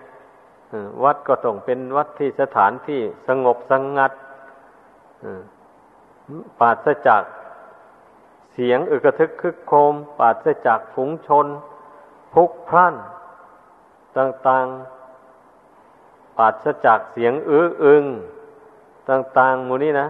[1.05, 4.13] วัดก็ต้องเป็นวัดที่สถานที่สงบสงงัด
[6.59, 7.23] ปราศจาก
[8.53, 11.47] เสียงอึกทึกคึกโคมปราศจากฝูงชน
[12.35, 12.95] พุกพล่าน
[14.19, 18.05] ต่างๆปราศจากเสียงอื้ออึง
[19.11, 20.09] ต่างๆมูนี้นะ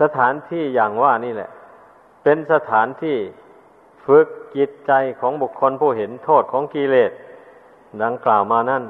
[0.00, 1.50] สถานที่อย่างว่านี่แหละ
[2.22, 3.16] เป็นสถานที่
[4.06, 7.12] ฝึกจิตใจของบุคคลผู้เห็นโทษของกิเลส
[8.02, 8.84] ดังกล่าวมานั่น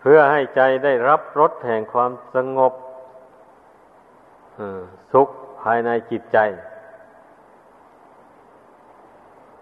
[0.00, 2.72] เพื่อให้ใจได้รับรสแห่งความสงบ
[5.12, 5.28] สุข
[5.62, 6.38] ภายในจิตใจ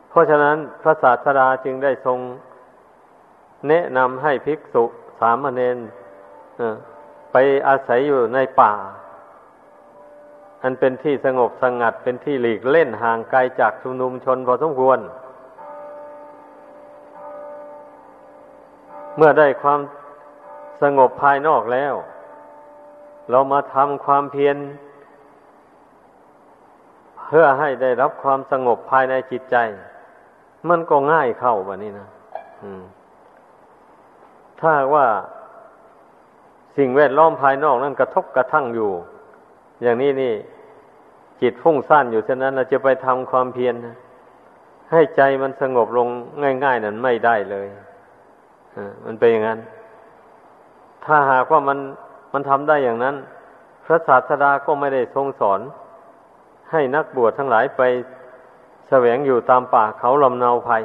[0.08, 2.18] เพราะฉะนั้นพระศาสดาจึงได้ทรง
[3.68, 4.84] แนะนำให้ภิกษุ
[5.20, 5.78] สามเณร
[7.32, 7.36] ไป
[7.68, 8.72] อาศัยอยู่ในป่า
[10.62, 14.98] อันเป็นที่สงบสงัดเป็นที่หลีกเล่นห่างไกลจากชุมนุมชนพอสมควร
[19.16, 19.80] เมื่อได้ความ
[20.82, 21.94] สงบภายนอกแล้ว
[23.30, 24.56] เรามาทำความเพียร
[27.26, 29.56] เพื่อให้ได้รับความสงบภายในจิตใจ
[30.68, 32.08] มันก็ง่ายเข้าแบบนี้นะ
[34.60, 35.06] ถ้าว่า
[36.76, 38.90] สิ่งแวดล้อมภายนอกนั้นกระทบกระทั่งอยู่
[39.82, 40.34] อย่างนี้นี่
[41.40, 43.74] จิตฟุ้งซ่านอยู่ฉะนั้นเราจะไปทำความเพียร
[44.90, 46.08] ให้ใจมันสงบลง
[46.64, 47.66] ง่าย ๆ นั้นไม่ได้เลย
[49.04, 49.60] มันเป็นอย่างนั้น
[51.04, 51.78] ถ้าหากว่ามัน
[52.32, 53.16] มันทำได้อย่างนั้น
[53.84, 55.60] พระศาสดาก็ไม่ได้ทรงสอน
[56.70, 57.82] ให้นักบวชทั้งหลายไป
[58.88, 60.82] แสวงอยู่ตามป่าเขาลำนาวภัย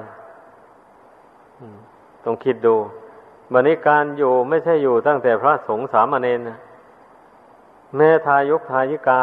[2.24, 2.76] ต้องคิดดู
[3.54, 6.58] บันนี้การอยู่ไม่ใช่อยู่ตั้งแต่พระสงฆ์สามเณรนะ
[7.98, 9.22] แม่ทายกทายิกา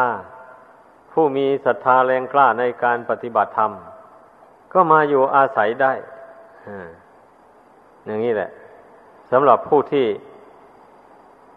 [1.12, 3.72] ผู้มีศรัทธาแรงกล้าในการปฏิบัติธรรม
[4.72, 5.92] ก็มาอยู่อาศัยได้
[8.06, 8.50] อย่างนี้แหละ
[9.32, 10.06] สำหรับผู้ที่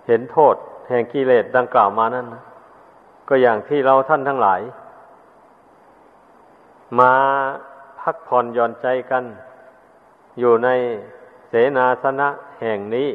[0.07, 0.55] เห็นโทษ
[0.89, 2.43] แห่งกิเลสดังกล่าวมานั้นนะ
[3.29, 4.61] ก็อย่างที่เราท่านทั้งหลาย
[6.99, 7.13] มา
[7.99, 9.23] พักผ่อนหย่อนใจกัน
[10.39, 10.69] อยู่ใน
[11.49, 12.29] เสนาสนะ
[12.61, 13.09] แห่งนี้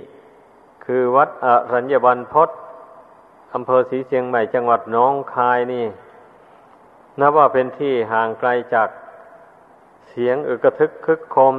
[0.84, 2.48] คือวัดอรัญญบันพศ
[3.54, 5.84] อำเภอศรีเชียงใหม่จังหวัดน้องคายนี่
[7.20, 8.88] นับว่าเป็นที่ห่างไกลจาก
[10.08, 11.54] เสียงอึกทึกคึกโคม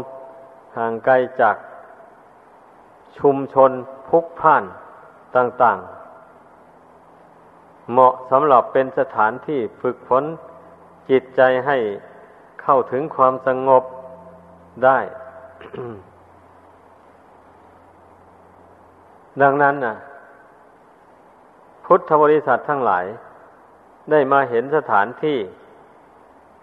[0.77, 1.55] ห่างไกลจาก
[3.17, 3.71] ชุมชน
[4.09, 4.63] พุกพ่าน
[5.35, 5.91] ต่าง ๆ
[7.91, 10.23] เหมาะสำหรับเป็นสถานที่ฝึกฝน
[11.09, 11.77] จิตใจให้
[12.61, 13.83] เข้าถึงความสงบ
[14.83, 14.99] ได้
[19.41, 19.95] ดังนั้นน่ะ
[21.85, 23.05] พุทธบริษัททั้งหลาย
[24.11, 25.37] ได้มาเห็นสถานที่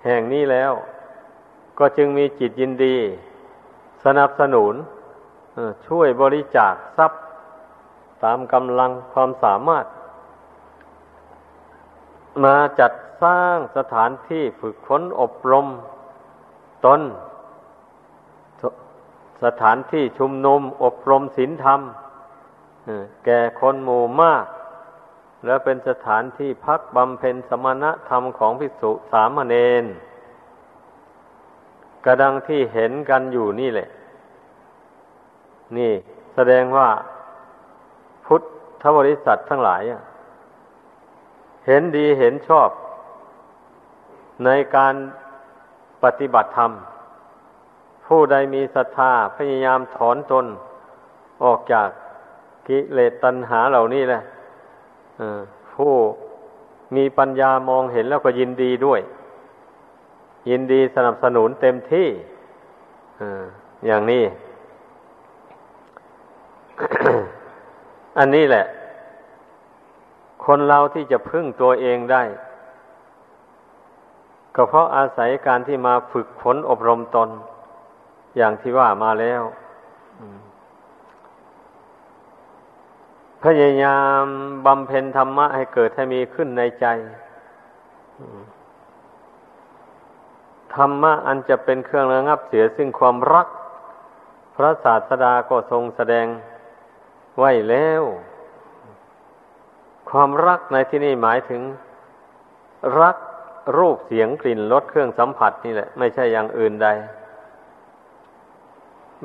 [0.04, 0.72] แห่งนี้แล้ว
[1.78, 2.96] ก็จึงมีจิตยินดี
[4.04, 4.74] สนับสนุน
[5.86, 7.22] ช่วยบริจาคทรัพย์
[8.24, 9.86] ตามกำลังความสามารถ
[12.44, 15.66] มาจัดสร้างสถานที่ฝึกฝนอบรม
[16.86, 17.00] ตน
[19.44, 21.80] สถานที่ชุมนุมอบรมศีลธรรม
[23.24, 24.44] แก่คนหมู่มาก
[25.46, 29.84] และเป็นสถานที่พักบำเพ็ญสมณธรรมของภิกษุสามเณร
[32.04, 33.88] กระดังที่เห็นกันอยู่นี่แหละ
[35.76, 35.92] นี่
[36.34, 36.88] แสดงว่า
[38.26, 38.42] พุท
[38.82, 39.82] ธบริษัททั้งหลาย
[41.66, 42.68] เห็นดีเห็นชอบ
[44.44, 44.94] ในการ
[46.04, 46.72] ปฏิบัติธรรม
[48.06, 50.46] ผู้ใดมีศรัทธาพยายามถอนตน
[51.44, 51.88] ออกจาก
[52.68, 54.22] กิเลสตัณหาเหล่านี้แหละ
[55.74, 55.94] ผู้
[56.96, 59.00] มีปัญญามองเห็นแล้วก็ยินดีด้วย
[60.50, 62.08] ยินดีสนับสนุนเต็มที่
[63.86, 64.24] อย่างนี้
[68.18, 68.64] อันนี้แหละ
[70.44, 72.22] คนเราที่จะพึ่งตัวเองได้
[74.54, 77.28] ก็เพราะอาศัยการที่มาฝึกฝนอบรมตน
[78.36, 79.42] อย่างที่ว่ามาแล้ว
[83.44, 84.24] พยายาม
[84.66, 86.86] บำเพ็ญธรรมะให้เกิดให้มีขึ้นในใจ
[90.74, 93.46] ธรรมะอันจะเป็นเครื่องระงับเสียซึ่งความรัก
[94.56, 96.26] พระศาสดาก็ทรงแสดง
[97.38, 98.02] ไว้แล้ว
[100.10, 101.62] ความรักในที่นี้หมายถึง
[103.00, 103.16] รัก
[103.78, 106.88] รูปเสียงกลิ่นรสเครื่องสัมผัสนี่แหละ ไม่ใช่อย่างอื่นใด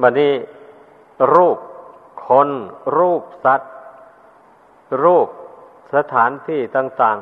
[0.01, 0.33] บัดนี้
[1.33, 1.57] รูป
[2.27, 2.49] คน
[2.97, 3.74] รูปสัตว์
[5.03, 5.27] รูป
[5.95, 7.17] สถานที่ต่าง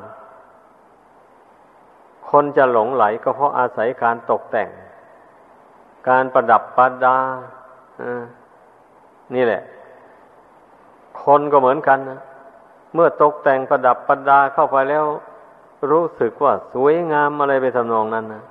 [1.54, 4.69] ๆ คนจะหลงไหลก็เพราะอาศัยการตกแต่ง
[6.10, 7.17] การประดับประดา
[9.36, 9.62] นี่แหละ
[11.23, 12.19] คนก็เหมือนกันนะ
[12.93, 15.06] เมื่อตกแต่งประดับประดาเข้าไปแล้ว
[15.91, 18.43] รู้สึกว่าสวยงามอะไรไปทำนองนั้นนะ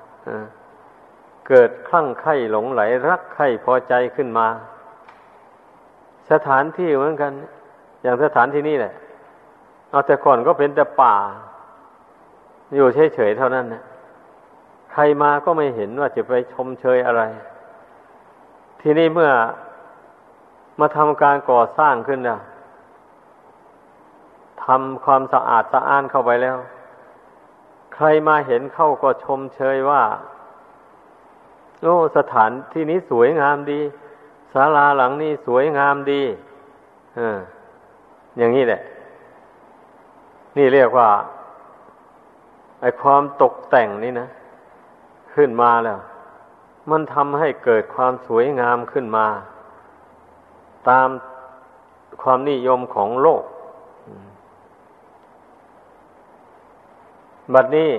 [1.49, 4.47] เกิดคลั่งไคล้หลงไหล รักใคร่พอใจขึ้นมา
[6.31, 7.33] สถานที่เหมือนกัน
[8.03, 8.93] อย่างสถานที่นี่แหละ
[9.93, 11.17] เอาแต่ก่อนก็เป็นแต่ป่า
[12.75, 13.83] อยู่เฉยๆเท่านั้นนะ
[14.93, 17.23] ใครมาก็ไม่เห็นว่าจะไปชมเชยอะไร
[18.81, 19.31] ทีนี้เมื่อ
[20.81, 22.39] มาทำการก่อสร้างขึ้นนะ
[24.65, 26.57] ทำความสะอาดสะอ้านเข้าไปแล้ว
[27.95, 30.03] ใครมาเห็นเข้าก็ชมเชยว่า
[31.83, 33.81] โอ้สถานที่นี้สวยงามดี
[34.53, 36.23] ศาลาหลังนี้สวยงามดี
[37.19, 37.21] อ
[38.39, 38.81] อย่างนี้แหละ
[40.57, 41.09] นี่เรียกว่า
[42.81, 44.29] ไอความตกแต่งนี่นะ
[45.35, 45.99] ขึ้นมาแล้ว
[46.91, 49.27] มันทำให้เกิดความสวยงามขึ้นมา
[50.89, 51.09] ตาม
[52.23, 53.43] ความนิยมของโลก
[57.55, 57.91] บัดนี้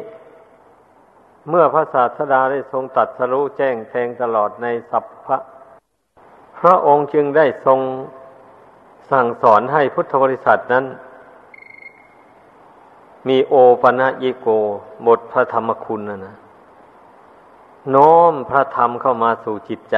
[1.49, 5.37] เมื่อพระศาสดาได้ทรงตัดสรู้แจ้งแทงตลอดในสัพพะ
[6.59, 7.79] พระองค์จึงได้ทรง
[9.11, 10.85] สั่งสอนให้พุทธบริษัทนั้น
[13.27, 14.47] มีโอปนะยิโก
[15.07, 16.35] บทพระธรรมคุณนะนะ
[17.95, 19.95] น้อมพระธรรมเข้ามาสู่จิตใจ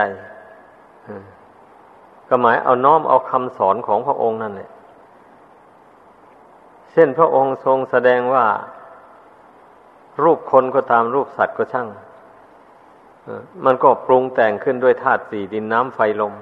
[2.27, 4.69] ก็หมายเอาน้อมเอาคำสอนของพระองค์นั่นแหละ
[6.91, 8.45] เช่นพระองค์ทรงแสดงว่า
[10.23, 11.87] รูปคนก็ตามรูปสัตว์ก็ช่าง
[13.65, 16.33] มันก็ปรุงแต่งขึ้นด้วยธาตุสี่ดินน้ำไฟลม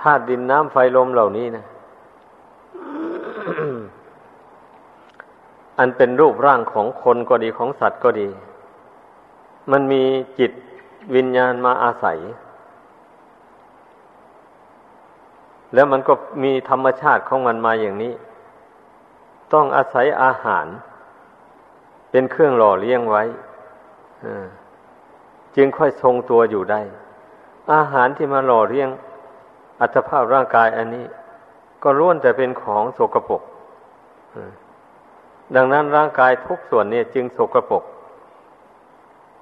[0.00, 1.64] ธาตุดินน้ำไฟลมเหล่านี้นะ
[5.78, 8.28] อันเป็นรูปร่างของคนก็ดีของสัตว์ก็ดี
[9.70, 10.02] มันมี
[10.38, 10.52] จิต
[11.14, 12.18] วิญญาณมาอาศัย
[15.74, 18.14] แล้วมันก็มีธรรมชาติของมันมาอย่างนี้
[19.52, 20.66] ต้องอาศัยอาหาร
[22.10, 23.24] เป็นเครื่องหล่อเลี้ยงไว้
[25.56, 26.80] จึงค่อยทรงตัวอยู่ได้
[27.74, 28.88] อาหารที่มาหล่อเลี้ยง
[29.80, 31.06] อัตภาพร่างกายอันนี้
[31.82, 33.42] ก็ล้วนแต่เป็นของโสกปรก
[35.54, 37.84] ดังนั้นร่างกายทุกส่วนนี้จึงสกปรก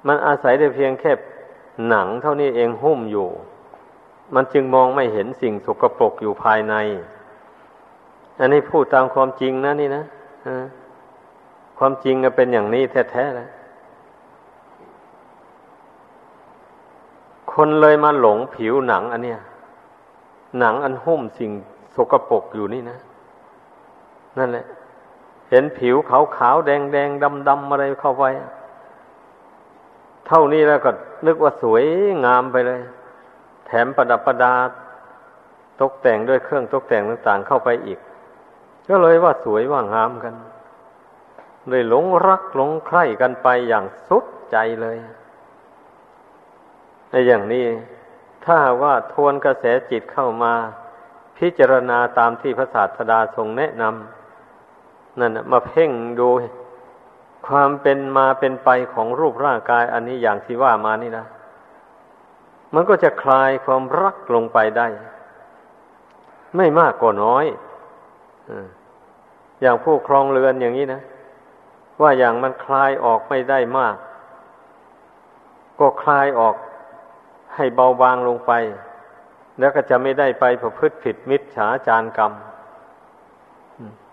[0.06, 1.12] มันอาศัยได้เพียงแค่
[1.88, 3.28] หนังเท่านี้เองหุ้มอยู่
[4.34, 6.74] มันจึงมองไม่เห็นสิ่งสกปรกอยู่ภายใน
[8.40, 10.04] อันนี้พูดตามความจริงนะนี่นะ
[11.78, 13.48] ความจริงก็เป็นอย่างนี้แท้ๆแล้ว
[17.52, 19.40] คนเลยมาหลงผิวหนังอันเนี้ย
[20.58, 21.50] หนังอันหุ้มสิ่ง
[21.94, 22.98] สกปรกอยู่นี่นะ
[24.38, 24.64] นั่นแหละ
[25.54, 28.24] ห็นผิวขาวขาวแดงแดงดำดำอะไรเข้าไป
[30.26, 30.90] เท่านี้แล้วก็
[31.26, 31.84] นึกว่าสวย
[32.24, 32.80] งามไปเลย
[33.66, 34.54] แถมประดับประดา
[35.80, 37.98] ตกแต่งด้วยเครื่องตกแต่งต่างๆเข้าไปอีก
[38.88, 40.34] ก็เลยว่าสวยว่างามกัน
[41.68, 44.98] เลยหลงรักหลงใคร่กันไปอย่างสุดใจเลย
[47.10, 47.66] ในอย่างนี้
[48.44, 50.54] ถ้าว่าทวนกระแสจิตเข้ามา
[51.38, 54.23] พิจารณาตามที่พระศาสดาทรงแนะนำ
[55.20, 56.28] นั่นมาเพ่งดู
[57.46, 61.26] ความเป็นมาเป็นไปของรูปร่างกาย อันนี้อย่างที่ว่ามานี่นะ
[62.74, 64.86] มันก็จะคลายความรักลงไปได้
[66.56, 67.44] ไม่มากก็น้อย
[69.60, 71.00] อย่างผู้ครองเรือนอย่างนี้นะ
[72.02, 73.96] ว่าอย่างมันคลายออกไม่ได้มาก
[75.80, 76.54] ก็คลายออก
[77.54, 78.52] ให้เบาบางลงไป
[79.58, 82.32] แล้วก็จะไม่ได้ไปประพฤติผิดมิจฉาจารกรรม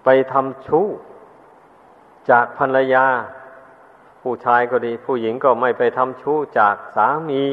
[0.03, 0.85] ไปทำชู้
[2.29, 3.05] จากภรรยา
[4.21, 7.43] ผู้ชายก็ดี ผู้หญิงก็ไม่ไปทำชู้จากสามี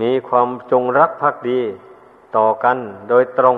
[0.00, 1.60] มีความจงรักภักดี
[2.36, 3.56] ต่อกันโดยตรง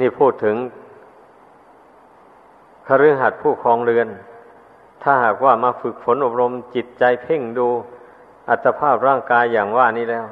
[0.00, 0.56] นี่พูดถึง
[2.86, 4.08] คฤหัสถ์ผู้ครองเรือน
[5.02, 7.68] ถ้าหากว่ามาฝึกฝนอบรมจิตใจเพ่งดู
[8.48, 10.26] อัตภาพร่างกายอย่างว่านี้แล้ว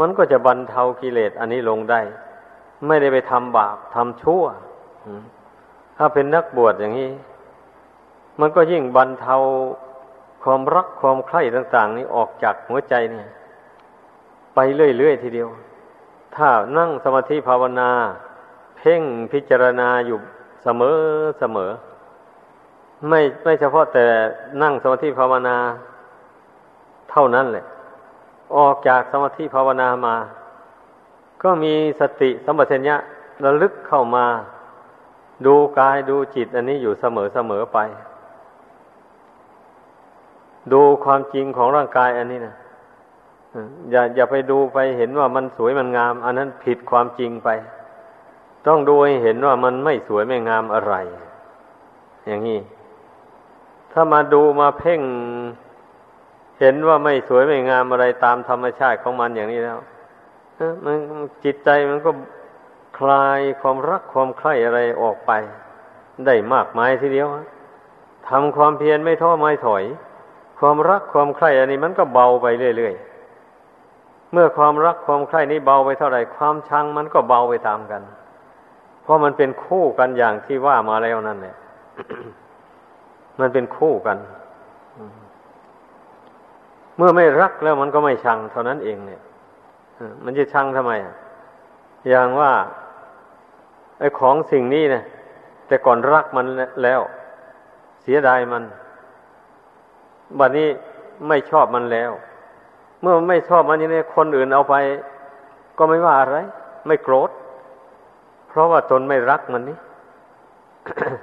[0.00, 2.00] มันก็จะบรรเทากิเลสอันนี้ลงได้
[2.86, 4.44] ไม่ได้ไปทำบาปทำชั่ว
[5.96, 7.10] ถ้าเป็นนักบวชอย่างนี้
[8.40, 9.36] มันก็ยิ่งบรรเทา
[10.42, 13.28] ความรักความใคร่ต่าง ๆ นี้ออกจากหัวใจเนี่ย
[14.54, 15.48] ไปเรื่อยๆทีเดียว
[16.36, 17.90] ถ้านั่งสมาธิภาวนา
[18.76, 20.18] เพ่งพิจารณาอยู่
[20.62, 20.96] เสมอ
[21.40, 21.70] เสมอ
[23.08, 24.04] ไม่ไม่เฉพาะแต่
[24.62, 25.56] นั่งสมาธิภาวนา
[27.10, 27.64] เท่านั้นแหละ
[28.54, 30.16] ออกจากสมาธิภาวนามา
[31.42, 32.96] ก็มีสติสัมปชัญญะ
[33.44, 34.26] ระลึกเข้ามา
[35.46, 37.78] ดูกายดูจิตอันนี้อยู่เสมอเสมอไป
[40.72, 42.54] ดูความจริงของร่างกายอันนี้นะ
[43.90, 47.48] อย่าอย่าไปดูไปเห็นว่ามันสวยมันงาม อันนั้นผิดความจริงไป
[48.66, 50.94] ต้องดูให้เห็นว่ามันไม่สวยไม่งามอะไร
[52.26, 52.60] อย่างนี้
[53.92, 55.00] ถ้ามาดูมาเพ่ง
[56.60, 59.78] เห็นว่าไม่สวยไม่งามอะไรตามธรรมชาติของมันอย่างนี้แล้ว
[60.84, 60.96] มัน
[61.44, 62.10] จิตใจมันก็
[62.98, 65.32] คลายความรักความใคร่อะไรออกไป
[66.26, 67.28] ได้มากมายทีเดียว
[68.28, 69.84] ทำความเพียรไม่ท้อไม่ถอย
[70.58, 72.46] ความรักความใคร่อันนี้มันก็เบาไป
[72.76, 78.02] เรื่อยๆเมื่อความรักความใคร่นี้เบาไปเท่าไหร่ความชังมันก็เบาไปตามกัน
[79.02, 81.56] เพราะมันเป็นคู่กันอย่างที่ว่ามาแล้วนั่นแหละ
[83.40, 84.16] มันเป็นคู่กัน
[86.96, 89.20] เมื่อไม่รักแล้วมันก็ไม่ชังเท่านั้นเองเนี่ย
[90.24, 90.92] มันจะชังทำไม
[92.08, 92.52] อย่างว่า
[93.98, 95.04] ไอ้ของสิ่งนี้เนี่ย
[95.66, 96.46] แต่ก่อนรักมัน
[96.84, 97.00] แล้ว
[98.02, 98.62] เสียดายมัน
[100.38, 100.68] บัดนี้
[101.28, 102.10] ไม่ชอบมันแล้ว
[103.00, 104.74] เมื่อไม่ชอบมันอย่างนี้คนอื่นเอาไป
[105.78, 106.36] ก็ไม่ว่าอะไร
[106.86, 107.30] ไม่โกรธ
[108.48, 109.78] เพราะว่าตนไม่รักมันนี่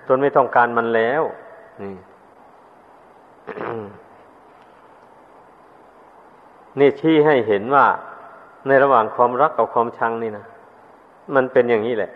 [0.08, 1.22] ตนไม่ต้องการมันแล้ว
[1.82, 1.96] นี่
[6.80, 7.86] นี่ชี้ให้เห็นว่า
[8.68, 10.46] ในระหว่างความรักกับความชังนี่นะ
[11.36, 12.12] มันเป็นอย่างนี้แหละ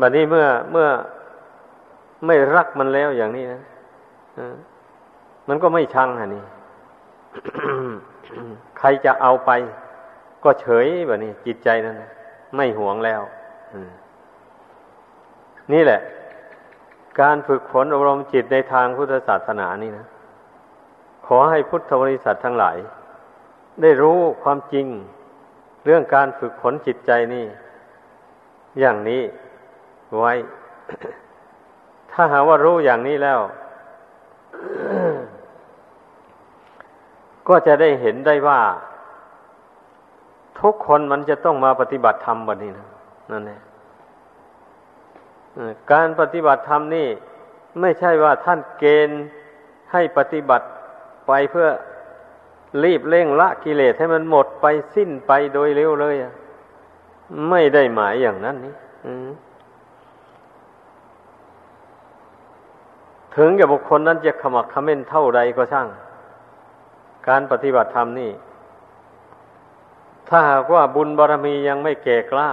[0.00, 0.88] บัดนี้เมื่อเมื่อ
[2.26, 3.60] ไม่รักมันแล้วอย่างนี้นะ
[5.48, 6.44] มันก็ไม่ชังอะนี่
[8.78, 9.50] ใครจะเอาไป
[10.44, 11.96] ก็เฉยแบบนี้ จิตใจนั้น
[12.56, 13.20] ไม่หวงแล้ว
[15.72, 16.00] นี่แหละ
[17.20, 20.06] การฝึกฝนอบรมจิตในทางพุทธศาสนานี่นะ
[21.26, 22.76] ขอให้พุทธบริษัททั้งหลาย
[23.82, 24.86] ได้รู้ความจริง
[25.84, 27.46] เรื่องการฝึกฝนจิตใจนี่
[28.80, 29.22] อย่างนี้
[30.18, 30.32] ไว้
[32.10, 33.40] ถ้าหาว่ารู้อย่างนี้แล้ว
[37.48, 38.60] ก็จะได้เห็นได้ว่า
[40.60, 42.88] ทุกคนมันจะต้องมาปฏิบัติธรรมแบบนี้นะ
[43.30, 43.60] นั่นเอง
[45.92, 47.08] การปฏิบัติธรรมนี่
[47.80, 49.22] ไม่ใช่ว่าท่านเกณฑ์
[49.92, 50.66] ให้ปฏิบัติ
[51.26, 51.68] ไปเพื่อ
[52.82, 56.16] รีบเร่งละกิเลสให้มันหมดไปสิ้นไปโดยเร็วเลย
[57.50, 58.74] ไม่ได้หมายอย่างนั้นนี่
[63.36, 65.88] ถึงกับบุคคลนั้นจะขมักขม้นเท่าใดก็ช่าง
[67.28, 68.30] การปฏิบัติธรรมนี่
[70.28, 72.50] ถ้าหากว่าบุญบารรมียังไม่แก่กล้า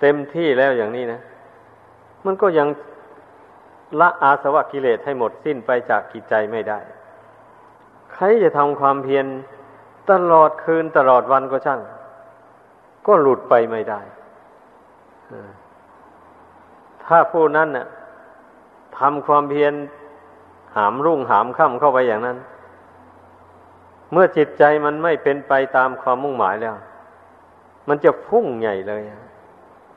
[0.00, 1.20] เต็มที่แล้วอย่างนี้นะ
[2.24, 2.68] มันก็ยัง
[4.00, 6.78] ละอาสวะกิเลสให้หมดสิ้นไปจากกิจใจไม่ได้
[8.14, 9.26] ใครจะทำความเพียร
[10.10, 11.80] ตลอดคืนตลอดวันก็ช่าง
[13.06, 14.00] ก็หลุดไปไม่ได้
[17.04, 17.86] ถ้าผู้นั้นน่ะ
[18.98, 19.72] ทำความเพียร
[20.76, 22.38] หามรุ่งหามค่ำเข้าไปอย่างนั้น
[24.12, 26.74] เมื่อจิตใจมันไม่เป็นไปตามความมุ่งหมายแล้ว
[27.88, 29.02] มันจะฟุ้งใหญ่เลย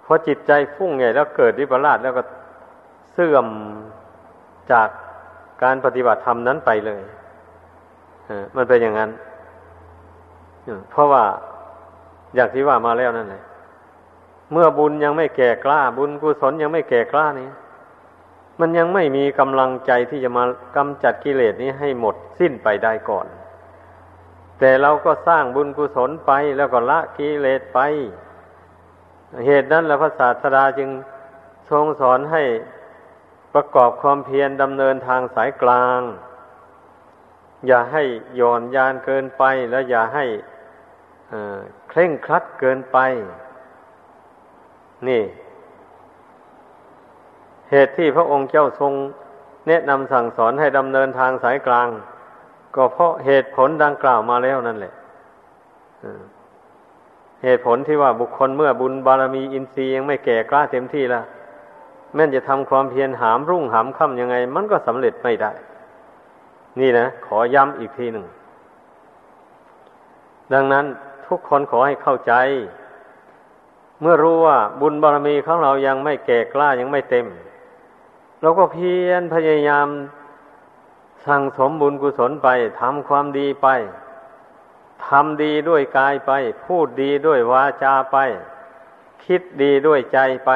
[0.06, 2.24] พอจิตใจฟุ้งใหญ่แล้วเกิดวิปลาสแล้วก็
[3.12, 3.48] เสื่อม
[4.72, 4.90] จาก
[5.64, 7.02] การปฏิบัติธรรมนั้นไปเลย
[8.56, 9.12] มันเป็นอย่างนั้น
[10.92, 11.24] เพราะว่า
[12.36, 13.44] อย่างที่ว่ามาแล้วนั่นแหละ
[14.52, 17.50] เมื่อบุญยังไม่แก่กล้า บุญกุศลยังไม่แก่กล้านี้
[18.60, 20.44] มันยังไม่มีกำลังใจที่จะมา
[20.76, 23.28] กำจัดกิเลสนี้ให้หมดสิ้นไปได้ก่อน
[24.60, 27.80] แต่เราก็สร้างบุญกุศลไปแล้วก็ละกิเลสไป
[29.46, 30.90] เหตุนั้นแล้วพระศาสดาจึง
[31.70, 32.44] ทรงสอนให้
[33.54, 36.00] ประกอบความเพียรดำเนินทางสายกลาง
[37.68, 38.04] อย่าให้
[38.36, 40.26] หย่อนยานเกินไป แล้วอย่าให้
[41.90, 42.98] เคร่งครัดเกินไป
[45.08, 45.24] นี่
[47.72, 48.94] เหตุที่พระองค์เจ้าทรง
[49.68, 51.88] แนะนำสั่งสอนให้ดำเนินทางสายกลาง
[52.76, 54.94] ก็เพราะเหตุผลดังกล่าวมาแล้วนั่นแหละ
[57.44, 61.22] เหตุผลที่ว่าบุคคลเมื่อบุญบารมีอินทรีย์ยังไม่แก่กล้าเต็มที่ละ
[62.16, 65.52] แม้จะทำความเพียรหามรุ่งหามค่ำยังไง มันก็สำเร็จไม่ได้
[66.80, 68.26] นี่นะ ขอย้ำอีกทีหนึ่ง
[70.54, 70.86] ดังนั้น
[71.28, 72.34] ทุกคนขอให้เข้าใจ
[74.02, 77.26] เมื่อรู้ว่าบุญบารมีของเรายังไม่แก่กล้ายังไม่เต็ม
[78.42, 79.88] เราก็เพียรพยายาม
[81.26, 82.48] สั่งสมบุญกุศลไป
[82.80, 83.68] ทำความดีไป
[85.08, 86.32] ทำดีด้วยกายไป
[86.64, 88.18] พูดดีด้วยวาจาไป
[89.26, 90.52] คิดดีด้วยใจไป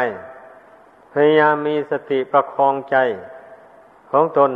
[1.13, 2.97] พยายามมีสติประคองใจ
[4.11, 4.51] ของตน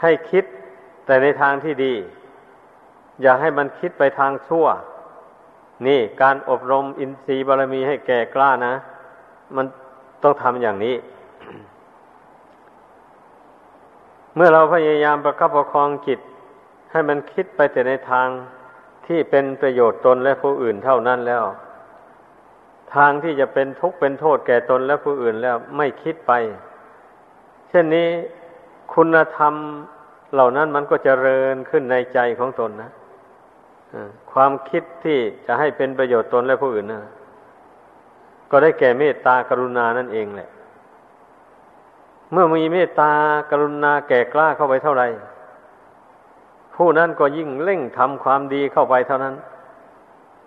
[0.00, 0.44] ให้คิด
[1.06, 1.94] แต่ในทางที่ดี
[3.22, 4.66] อย่าให้มันคิดไปทางชั่ว
[5.86, 8.74] นี่การอบรมอินทรีย์บารมีให้แก่กล้านะ
[9.56, 9.66] มัน
[10.22, 10.96] ต้องทำอย่างนี้
[14.34, 16.20] เมื่อเราพยายามประคับประคองจิต
[16.92, 18.28] ให้มันคิดไปแต่ในทาง
[19.06, 21.44] ที่เป็นประโยชน์ตนและผู้อื่นเท่านั้นแล้ว
[22.94, 26.32] ทางที่จะเป็นทุกข์เป็นโทษแก่ตนและผู้อื่นแล้วไม่คิดไป
[27.68, 28.08] เช่นนี้
[28.94, 29.54] คุณธรรม
[30.32, 32.90] เหล่านั้นมันก็จเจริญขึ้นในใจของตนนะ
[34.32, 37.02] ความคิดที่จะให้เป็นประโยชน์ตนและผู้อื่นนะ
[38.50, 40.50] ก็ได้แก่เมตตากรุณานั่นเองแหละ
[42.32, 43.10] เมื่อมีเมตตา
[43.50, 45.08] กรุณาแก่กล้าเข้าไปเท่าไหร่
[46.76, 49.34] ผู้นั้นก็ยิ่งเร่งทำความดีเข้าไปเท่านั้น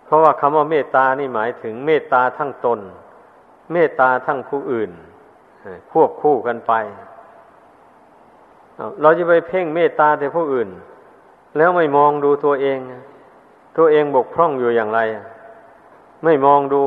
[0.05, 2.79] เพราะว่าคำว่าเมตตานี่หมายถึงเมตตาทั้งตน
[3.73, 4.91] เมตตาทั้งผู้อื่น
[5.91, 6.73] ควบคู่กันไป
[9.01, 10.69] เราจะไปเพ่งเมตตาแต่ผู้อื่น
[11.57, 12.79] แล้วไม่มองดูตัวเอง
[13.77, 14.99] ตัวเองบกพร่องอยู่อย่างไร
[16.23, 16.83] ไม่มองดู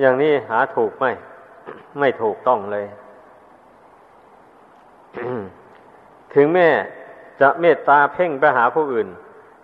[0.00, 1.06] อย่างนี้หาถูกไหม
[1.98, 2.86] ไม่ถูกต้องเลย
[6.34, 6.68] ถึงแม่
[7.40, 9.08] จะเมตตาเพ่งไปหาผู้อื่น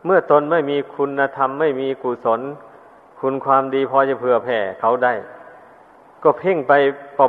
[0.04, 2.40] เมื่อตนไม่มีคุณธรรม ไม่มีกุศล
[3.20, 5.12] คุณความดีพอจะเผื่อแผ่เขาได้
[6.22, 6.72] ก็เพ่งไป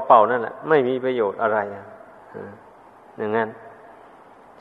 [0.08, 1.58] เป่าๆนั่นแหละ ไม่มีประโยชน์อะไร
[3.18, 3.50] อย่างนั้น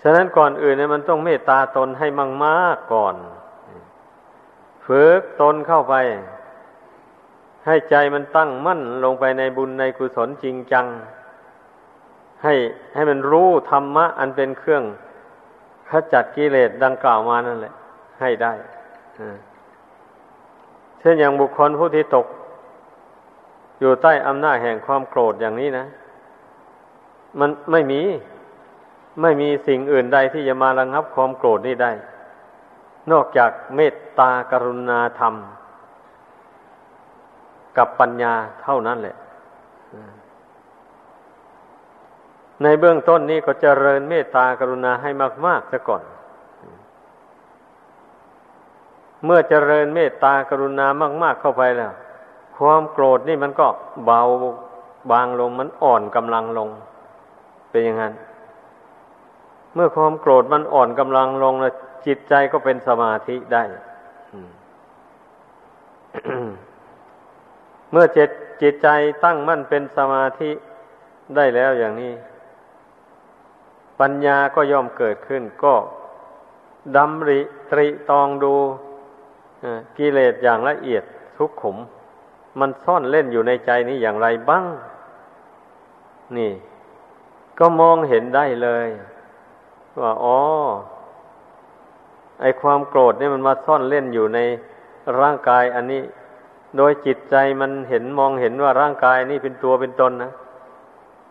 [0.03, 3.15] ฉะนั้นก่อนอื่นเนี่ยมันต้องเมตตาตนให้มั่งมากก่อน
[4.87, 5.95] ฝึกตนเข้าไป
[7.67, 10.87] ให้ใจมันตั้งมั่นลงไปในบุญในกุศลจริงจัง
[12.45, 12.55] ให้
[12.95, 14.85] ให้มันรู้ธรรมะ อันเป็นเครื่อง
[15.91, 17.75] ขจัดกิเลสดังกล่าวมานั่นแหละ
[18.21, 18.53] ให้ได้
[21.01, 22.27] เช่นอย่างบุคคลผู้ที่ตก
[23.81, 25.87] อยู่ใต้อำนาจแห่งความโกรธอย่างนี้นะ
[27.41, 28.03] มันไม่มี
[29.21, 31.93] ไม่มีสิ่งอื่นใดที่จะมาระงับความโกรธนี้ได้
[33.13, 35.35] นอกจากเมตตากรุณาธรรม
[37.77, 39.17] กับปัญญาเท่านั้นแหละ
[42.63, 45.11] ในเบื้องต้นนี้ก็เจริญเมตตากรุณาให้
[45.47, 46.03] มากๆซะก่อน
[49.25, 50.87] เมื่อเจริญเมตตากรุณา
[51.23, 51.93] มาก ๆเข้าไปแล้ว
[52.57, 53.67] ความโกรธนี่มันก็
[54.05, 54.23] เบา
[55.11, 56.69] บางลงมันอ่อนกำลังลง
[57.71, 58.13] เป็นอย่างนั้น
[59.75, 61.75] เมื่อความโกรธมันอ่อนกำลังลงแล้ว
[62.07, 63.65] จิตใจก็เป็นสมาธิได้
[67.91, 68.31] เมื่อจิต
[68.63, 68.89] จิตใจ
[69.25, 70.51] ตั้งมั่นเป็นสมาธิ
[71.37, 72.13] ได้แล้วอย่างนี้
[74.01, 75.75] ปัญญาก็ย่อมเกิดขึ้น ก็
[76.97, 77.41] ดำริ
[77.71, 78.55] ตริตองดู
[79.99, 81.05] กิเลสอย่างละเอียด
[81.39, 81.77] ทุกขุม
[82.61, 84.65] มันซ่อนเล่นอยู่ในใจนี้อย่างไรบ้าง
[86.37, 86.53] นี่
[87.59, 88.89] ก็มองเห็นได้เลย
[90.03, 90.39] ว่าอ๋อ
[92.41, 94.39] ไอความโกรธนี่มันมาซ่อนเล่นอยู่ใน
[95.21, 96.03] ร่างกายอันนี้
[96.77, 100.33] โดยจิตใจมันเห็นมองเห็นว่าร่างกายนี่เป็นตัวเป็นตนนะ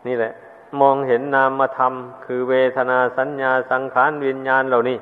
[0.07, 0.33] นี่แหละ
[0.81, 1.93] มองเห็นนามธรรม
[2.25, 4.97] คือเวทนาสัญญาสังขารวิญญาณเหล่านี้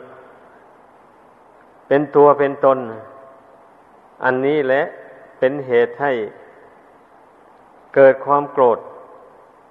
[1.88, 2.78] เป็นตัวเป็นตน
[4.24, 4.84] อันนี้แหละ
[5.40, 6.12] เป็นเหตุให้
[7.96, 8.80] เกิดความโกรธ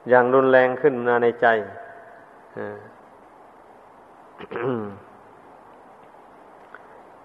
[0.08, 1.46] อย่างรุนแรงขึ้นมาในใจ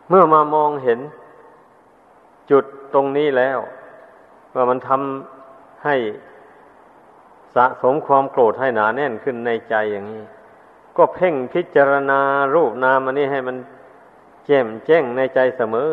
[0.09, 0.99] เมื่อมามองเห็น
[2.51, 3.59] จุดตรงนี้แล้ว
[4.55, 5.95] ว่ามันทำให้
[7.55, 10.23] สะสมความโกรธให้หนาแน่นขึ้นในใจอย่างนี้
[10.97, 12.19] ก็เพ่งพิจารณา
[12.55, 13.57] รูปนามอันนี้ให้มัน
[14.45, 15.91] แจ่มแจ้งในใจเสมอ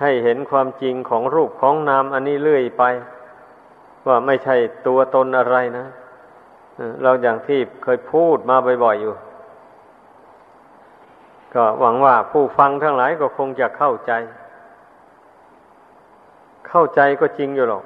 [0.00, 2.84] ให้เห็นความจริงของรูปของนามอันนี้เรื่อยไป
[4.06, 5.86] ว่าไม่ใช่ตัวตนอะไรนะ
[7.02, 9.14] เราอย่างที่เคยพูดมาบ่อยๆอยู่
[11.54, 14.12] ก็หวังว่าผู้ฟังทั้งหลายก็คงจะเข้าใจ
[16.68, 17.84] เข้าใจก็จริงอยู่หรอก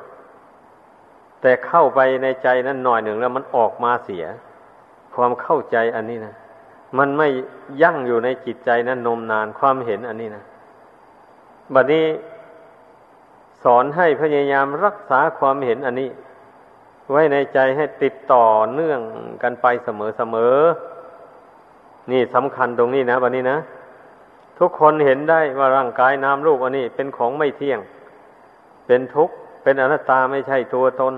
[1.40, 4.24] แต่เข้าไปในใจนั้นหน่อยหนึ่งแล้วมันออกมาเสีย
[5.14, 6.34] ความเข้าใจอันนี้นะ
[6.98, 7.28] มันไม่
[7.82, 10.44] ยั่งอยู่ในจิตใจนั้นนมนานความเห็นอันนี้นะ
[11.74, 12.06] บัดนี้
[13.64, 16.10] สอนให้พยายามรักษาความเห็นอันนี้
[17.10, 19.00] ไว้ในใจให้ติดต่อเนื่อง
[19.42, 20.56] กันไปเสมอเสมอ
[22.11, 23.59] นี่สำคัญตรงนี้นะบัดนี้นะ
[24.59, 27.80] ทุกคนเห็นได้ว่าร่างกายนามรูปอันนี้เป็นของไม่เที่ยง
[28.86, 31.14] เป็นทุกข์เป็นอนัตตาไม่ใช่ตัวตน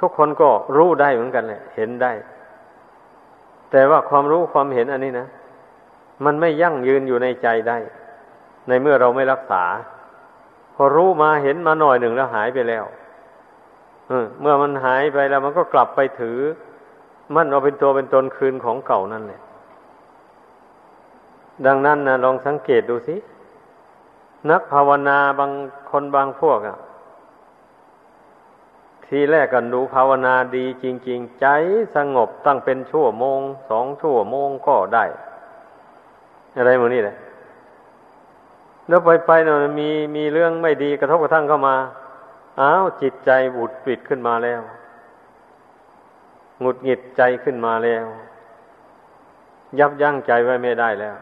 [0.00, 2.12] ทุกคนก็รู้ได้เหมือนกันแหละเห็นได้
[3.70, 5.26] แต่ว่าความรู้ความเห็นอันนี้นะ
[6.24, 7.78] มันไม่ยั่งยืนอยู่ในใจได้
[8.68, 9.64] ในเมื่อเราไม่รักษา
[10.74, 12.84] พอรู้มาเห็นมาหน่อยหนึ่งแล้วหายไปแล้ว
[14.40, 16.38] เมื่อมันหายไปแล้วมันก็กลับไปถือ
[17.34, 19.40] มันเอาเป็นตัวเป็นตนคืนของเก่านั่นแหละ
[21.66, 23.16] ดังนั้นนะลองสังเกตดูสิ
[24.50, 25.52] นักภาวนาบาง
[25.90, 26.76] คนบางพวกอะ่ะ
[29.06, 31.46] ทีแรกกันดูภาวนาดีจริง ๆ ใจ
[31.96, 33.40] สงบตั้งเป็นชั่วโมง
[33.70, 35.04] สองชั่วโมงก็ได้
[36.56, 37.16] อะไรหมดนี่แหละ
[38.88, 41.76] แล้วไปไปเนาะมีมีเรื่องไม่ดีกระทบกระทั่งเข้ามา
[42.60, 44.60] อ้าวจิตใจบุดปิดขึ้นมาแล้ว
[46.60, 48.04] หงุดหงิดใจขึ้นมาแล้ว
[49.78, 51.16] ยับยั้งใจไว้ไม่ได้แล้ว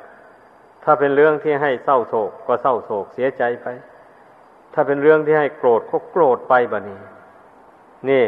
[0.91, 3.67] ถ้าเป็นเรื่องที่ให้เศร้าโศกก็เศร้าโศกเสียใจไป
[4.75, 6.99] ถ้าเป็นเรื่องที่ให้โกรธก็โกรธไปบะนี้
[8.09, 8.25] นี่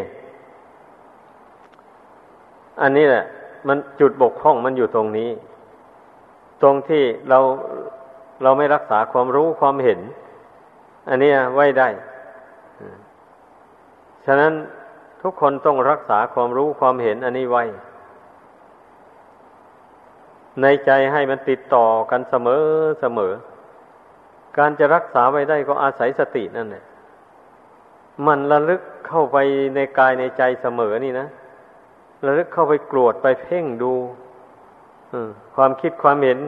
[2.83, 3.25] อันนี้แหละ
[3.69, 5.31] มันจุดบกพร่องมันอยู่ตรงนี้
[6.63, 7.39] ตรงที่เรา
[8.43, 10.01] เราไม่รักษาความรู้ความเห็น
[11.09, 11.89] อันนี้ไว้ได้
[14.27, 14.53] ฉะนั้น
[15.23, 17.65] ทุกคนต้องรักษาความรู้ความเห็นอันนี้ไว้
[20.63, 22.63] ในใจให้มันติดต่อกันเสมอ
[23.01, 23.33] เสมอ
[24.59, 26.85] การจะรักษาไว้ได้ก็อาศัยสตินั่นแหละ
[28.27, 29.37] มันระลึกเข้าไป
[29.75, 31.27] ในกายในใจเสมอนี่นะ
[32.27, 33.93] ระลึกเข้าไปกรวดไปเพ่งดู
[35.57, 36.39] ความคิดความเห็น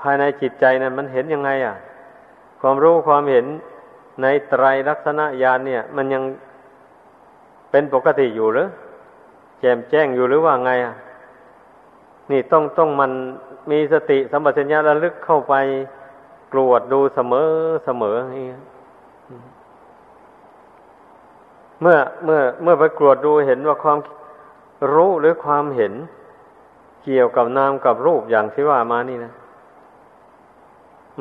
[0.00, 1.76] ภายในจิตใจนั้นมันเห็นยังไง อะ
[2.60, 3.46] ความรู้ความเห็น
[4.22, 6.22] ในไตรลักษณะญาณเนี่ย มันยัง
[7.70, 8.68] เป็นปกติอยู่หรือ
[9.60, 10.94] แจ่มแจ้งอยู่หรือว่าไงอะ
[12.30, 13.12] นี่ต้องต้องมัน
[13.70, 15.54] มีสติสัมปชัญญะระลึกเข้าไป
[16.52, 17.50] กรวดดูเสมอ
[17.84, 18.46] เสมอนี่
[21.80, 23.98] เมื่อเมื่อเมื่อไปกรวดดูเห็นว่าความ
[24.94, 25.92] รู้หรือความเห็น
[27.04, 29.32] เกี่ยวกับนามกับรูปอย่างที่ว่ามานี่นะ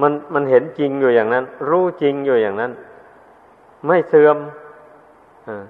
[0.02, 2.72] มันมันเห็นจริงอยู่อย่างนั้น รู้จริงอยู่อย่างนั้น
[3.86, 4.38] ไม่เสื่อม
[5.48, 5.64] อ่า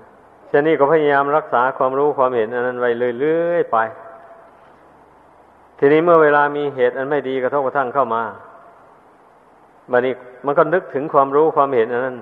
[0.51, 3.77] ชนี้ก็พยายามรักษาความรู้ความเห็นอันนั้นไว้เรื่อยๆไป
[5.77, 8.23] ทีนี้เมื่อเวลามีเหตุอันไม่ดีกระทบกระทั่งเข้ามา
[9.91, 10.13] บัดนี้
[10.45, 12.17] มันก็นึกถึงความรู้ความเห็นอันนั้น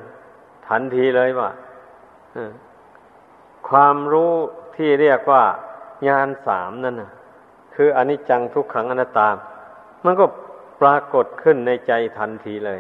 [0.68, 1.50] ทันทีเลยว่า
[3.70, 4.32] ความรู้
[4.76, 5.44] ที่เรียกว่า
[6.08, 7.12] ญาณสามนั่นนะ
[7.76, 9.30] คืออนิจจังทุกขังอนัตตา
[10.06, 10.26] มันก็
[10.82, 12.80] ปรากฏขึ้นในใจทันทีเลย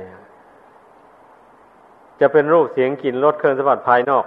[2.20, 4.26] จะเป็นรูปเสียงกลิ่นรสเครื่องสัมผัสภายนอก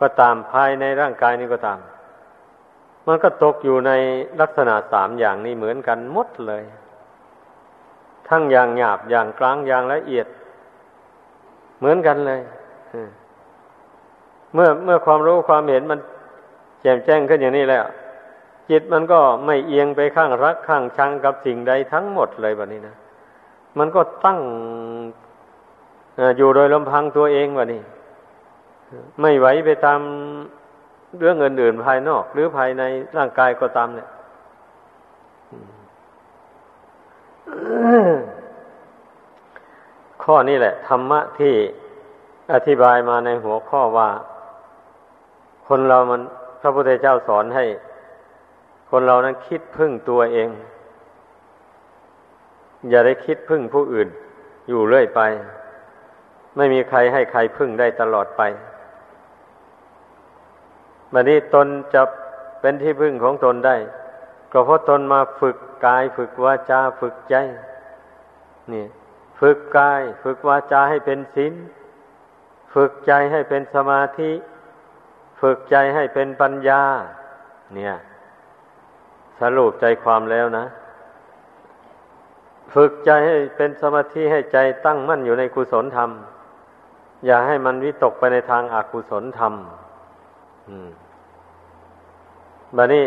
[0.00, 1.78] ก็ตามภายในร่างกายนี้ก็ตาม
[3.06, 3.92] มันก็ตกอยู่ใน
[4.40, 6.62] ลักษณะสามอย่างนี้เหมือนกันหมดเลย
[8.28, 10.26] ทั้งอย่างหยาบอย่างกลางอย่างละเอียด
[11.78, 12.40] เหมือนกันเลย
[14.54, 16.00] เมื่อเมื่อความรู้ความเห็นมัน
[16.80, 17.84] แจ่มแจ้งขึ้นอย่างนี้แล้ว
[18.70, 22.94] จิตมันก็ไม่เอียงไปข้างรักข้างชังกับสิ่งใดทั้งหมดเลยแบบนี้นะ
[23.78, 24.40] มันก็ตั้ง
[26.38, 27.82] อยู่โดยลำพังตัวเองวะนี่
[29.20, 30.00] ไม่ไหวไปตาม
[31.20, 32.82] เรื่องอื่นๆภายนอก หรือภายใน
[33.16, 34.08] ร่างกายก็ตามเนี่ย
[40.22, 41.54] ข้อนี้แหละ ธรรมะที่
[42.54, 44.08] อธิบายมาในหัวข้อว่า
[45.68, 46.20] คนเรามัน
[46.60, 47.64] พระพุทธเจ้าสอนให้
[48.90, 50.48] คนเรานั้นคิดพึ่งตัวเอง
[52.90, 54.08] อย่าได้คิดพึ่งผู้อื่น
[54.68, 55.20] อยู่เรื่อยไป
[56.56, 58.42] ไม่มีใครให้ใครพึ่งได้ตลอดไป
[61.14, 62.02] บัดนี้ตนจะ
[62.60, 63.76] เป็นที่พึ่งของตนได้
[64.52, 65.56] ก็เพราะตนมาฝึก
[65.86, 67.36] กาย ฝึกวาจาฝึกใจ
[68.72, 68.84] นี่
[69.40, 71.54] ฝึกกาย ฝึกวาจาให้เป็นศีล
[72.74, 74.30] ฝึกใจให้เป็นสมาธิ
[75.40, 76.82] ฝึกใจให้เป็นปัญญา
[77.74, 77.94] เนี่ย
[79.40, 80.64] สรุปใจความแล้วนะ
[82.74, 86.10] ฝึกใจให้เป็นสมาธิให้ใจตั้งมั่นอยู่ในกุศลธรรม
[87.26, 89.54] อย่าให้มันวิตกไปในทางอากุศลธรรม
[90.68, 90.90] อืม
[92.76, 93.06] บัดนี้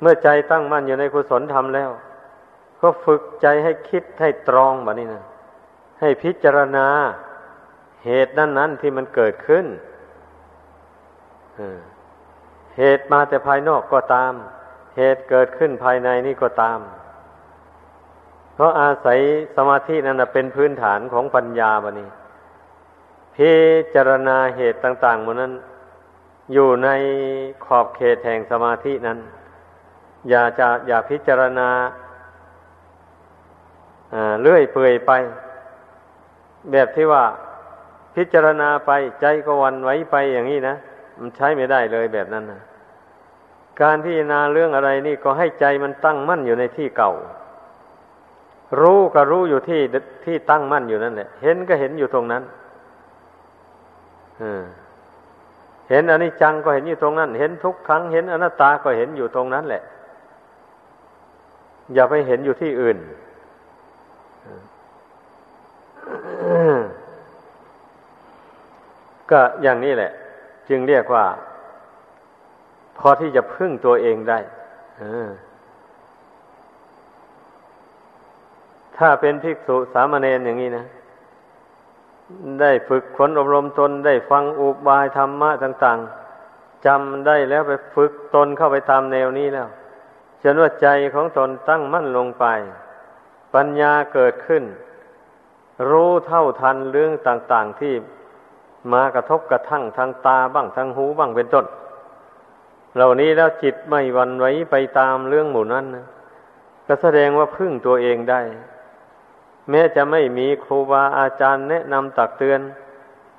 [0.00, 1.90] เมื่อใจตั้งมั่นอยู่ในกุศลธรรมแล้ว
[2.80, 5.24] ก็ฝึกใจให้คิดให้ตรองบัดนี้นะ
[6.00, 6.86] ให้พิจารณา
[8.04, 9.66] เหตุนั้นนั้นที่มันเกิดขึ้น
[12.78, 14.32] เหตุมาแต่ภายนอกก็ตาม
[14.96, 16.78] เหตุเกิดขึ้นภายในนี่ก็ตาม
[18.54, 19.18] เพราะอาศัย
[19.56, 22.08] สมาธินั่นเป็นพื้นฐานของปัญญาบะนี้
[23.36, 23.52] พิ
[23.94, 25.52] จารณาเหตุต่างๆมันนั้น
[26.52, 26.88] อยู่ใน
[27.64, 29.18] ขอบเขตแห่งสมาธินั้น
[30.30, 31.68] อย่าจะอย่าพิจารณา
[34.42, 35.12] เลื่อยเปื่อยไป
[36.72, 37.24] แบบที่ว่า
[38.16, 38.90] พิจารณาไป
[39.20, 40.74] ใจก็วันไว้ไปอย่างนี้นะ
[41.20, 42.60] มันใช้ไม่ได้เลยแบบนั้นนะ
[43.80, 47.12] การพิจารณาเรื่องอะไรนี่ก็ให้ใจมันตั้งมั่นอยู่ในที่เก่า
[48.80, 49.80] รู้ก็รู้อยู่ที่
[50.24, 52.42] ที่ตั้งมั่นอยู่นั่นแหละเห็นก็เห็นอยู่ตรงนั้น
[54.42, 54.62] อืม
[55.90, 59.82] เห็นอนิจจังก็เห็นอยู่ตรงนั้น เห็นทุกครั้งเห็นอนัตตาก็เห็นอยู่ตรงนั้นแหละ
[61.94, 62.98] อย่าไปเห็นอยู่ที่อื่น
[69.30, 70.10] ก็อย่างนี้แหละ
[70.68, 71.24] จึงเรียกว่า
[72.98, 74.38] พอที่จะพึ่งตัวเองได้
[78.96, 80.84] ถ้าเป็นภิกษุสามเณรอย่างนี้นะ
[82.60, 85.98] ได้ฝึกขนอบรมตนได้ฟังอุบายธรรมะต่าง
[86.42, 89.68] ๆจำได้แล้วไปฝึกตนเข้าไปตามแนวนี้แล้ว
[90.42, 92.44] จนว่าใจของตนตั้งมั่นลงไป
[93.54, 94.64] ปัญญาเกิดขึ้น
[95.90, 97.94] รู้เท่าทันเรื่องต่างๆที่
[98.92, 101.66] มากระทบกระทั่งทางตาบ้างทางหูบ้างเป็นต้น
[102.94, 106.06] เหล่านี้แล้วจิตไม่วันไหวไปตามเรื่องหมู่นั้นนะ
[106.86, 108.40] ก็แสดงว่าพึ่งตัวเองได้
[109.70, 112.60] แม้จะไม่มีครูบาอาจารย์แนะนำตักเตือน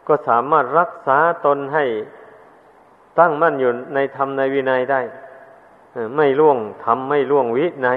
[0.08, 1.86] ก็สามารถรักษาตนให้
[3.20, 5.02] ตั้งมั่นอยู่ในธรรมในวินัยได้
[6.16, 7.90] ไม่ล่วงทำไม่ล่วงวิใน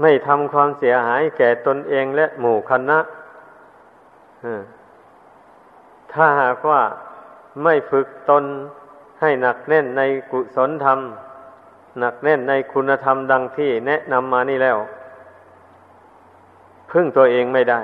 [0.00, 2.98] ไม่ทำความเสียหายแก่ตนเองและหมู่คณะ
[6.12, 6.82] ถ้าหากว่า
[7.62, 8.44] ไม่ฝึกตน
[9.20, 10.98] ให้หนักแน่นในกุศลธรรม
[11.98, 14.78] หนักแน่นในคุณธรรมดังที่แนะนำมานี่แล้ว
[16.94, 17.80] พึ่งตัวเองไม่ได้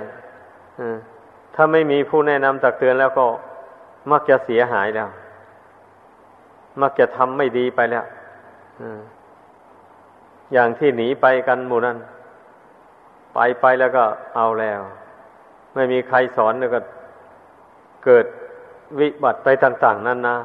[1.55, 3.27] ถ้าไม่มีผู้แนะนำตักเตือนแล้วก็
[4.11, 5.09] มักจะเสียหายแล้ว
[6.81, 8.05] มักจะทำไม่ดีไปแล้ว
[10.53, 11.97] อย่างที่หนีไปกันหมู่นั้น
[13.35, 14.05] ไปไปแล้วก็
[14.37, 14.81] เอาแล้ว
[15.75, 16.81] ไม่มีใครสอนแล้วก็
[18.05, 18.27] เกิด
[18.99, 20.37] วิบัติไปต่าง ๆ นั่นนะ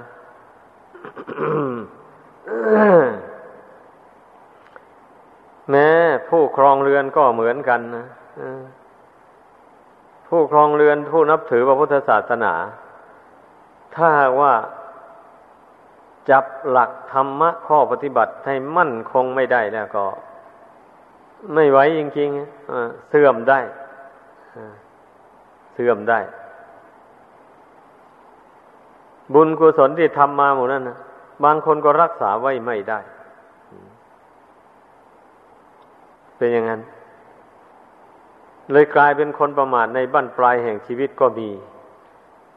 [5.69, 5.87] แม้
[6.29, 8.05] ผู้ครองเรือนก็เหมือนกันนะ
[10.27, 12.53] ผู้ครองเรือนผู้นับถือพระพุทธศาสนา
[13.95, 14.07] ถ้า
[14.41, 14.53] ว่า
[16.29, 20.05] จับหลักธรรมะข้อปฏิบัติให้มั่นคงไม่ได้แล้วก็
[21.53, 23.59] ไม่ไหวจริงๆเสื่อมได้
[25.73, 26.19] เสื่อมได้
[29.33, 30.97] บุญกุศลที่ทำมาหมดนั้นนะ
[31.43, 32.99] บางคนก็รักษาไว้ไม่ได้
[36.37, 36.81] เป็นอย่างนั้น
[38.71, 41.49] เลยกลายเป็นคนประมาทในบั้นปลายแห่งชีวิตก็มี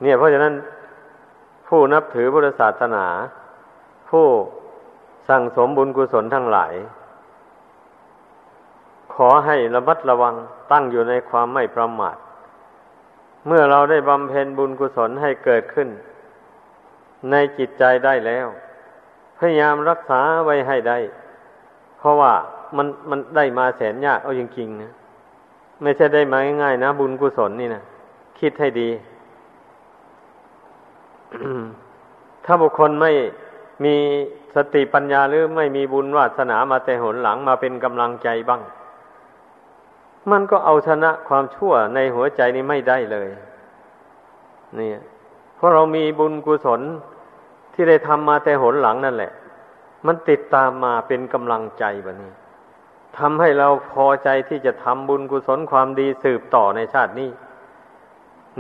[0.02, 0.54] เนี่ย เพราะฉะนั้น
[1.68, 3.06] ผู้นับถือพุทธศาสนา
[4.11, 4.26] ผู้
[5.28, 6.74] สั่งสมบุญกุศลทั้งหลาย
[9.14, 10.34] ขอให้ระมัดระวัง
[10.72, 12.16] ตั้งอยู่ในความไม่ประมาท
[13.46, 15.88] เมื่อเราได้บำเพ็ญบุญกุศลให้เกิดขึ้น
[17.30, 18.46] ในจิตใจได้แล้ว
[19.38, 20.98] พยายามรักษาไว้ให้ได้
[21.98, 22.32] เพราะว่า
[22.76, 24.92] มันมันได้มาแสนยากเอาจริงๆนะ
[25.83, 27.83] ไม่ใช่ได้มาง่ายๆนะ บุญกุศลนี่นะ
[28.41, 28.89] คิดให้ดี
[32.45, 33.12] ถ้าบุคคลไม่
[33.85, 33.95] มี
[34.55, 38.62] สติปัญญาหรือไม่มีบุญวาสนามาแต่หนหลังมาเป็นกำลังใจบ้าง
[40.31, 43.29] มันก็เอาชนะความชั่วในหัวใจนี้ไม่ได้เลย
[44.79, 44.91] นี่
[45.57, 46.81] เพราะเรามีบุญกุศล
[47.74, 49.33] ที่ได้ทำมาแต่หนหลังนั่นแหละ
[50.07, 52.33] มันติดตามมาเป็นกำลังใจแบบนี้
[53.18, 57.30] ทำให้เราพอใจที่จะทำบุญกุศลความดีสืบต่อในชาตินี้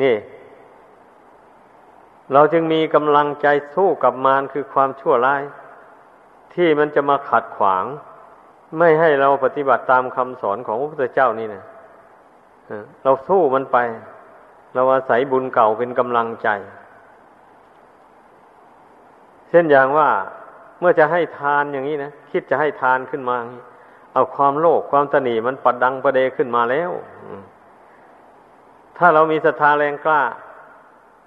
[0.02, 0.16] นี่
[2.32, 5.42] เราจึงมีกำลังใจสู้กับมารคือความชั่วร้าย
[6.54, 7.84] ที่มันจะมาขัดขวาง
[8.78, 11.64] ไม่ให้เราปฏิบัติตามคำสอนของพระพุทธเจ้านี่นะ
[13.04, 13.78] เราสู้มันไป
[14.74, 16.48] เราอาศัยบุญเก่าเป็นกำลังใจ
[19.50, 20.08] เช่นอย่างว่า
[20.80, 23.36] เมื่อจะให้ทานอย่างนี้นะคิดจะให้ทานขึ้นมา
[24.18, 26.90] เอาความโลภความตนีมันปัดดังประเดขึ้นมาแล้ว
[28.98, 30.22] ถ้าเรามีศรัทธาแรงกล้า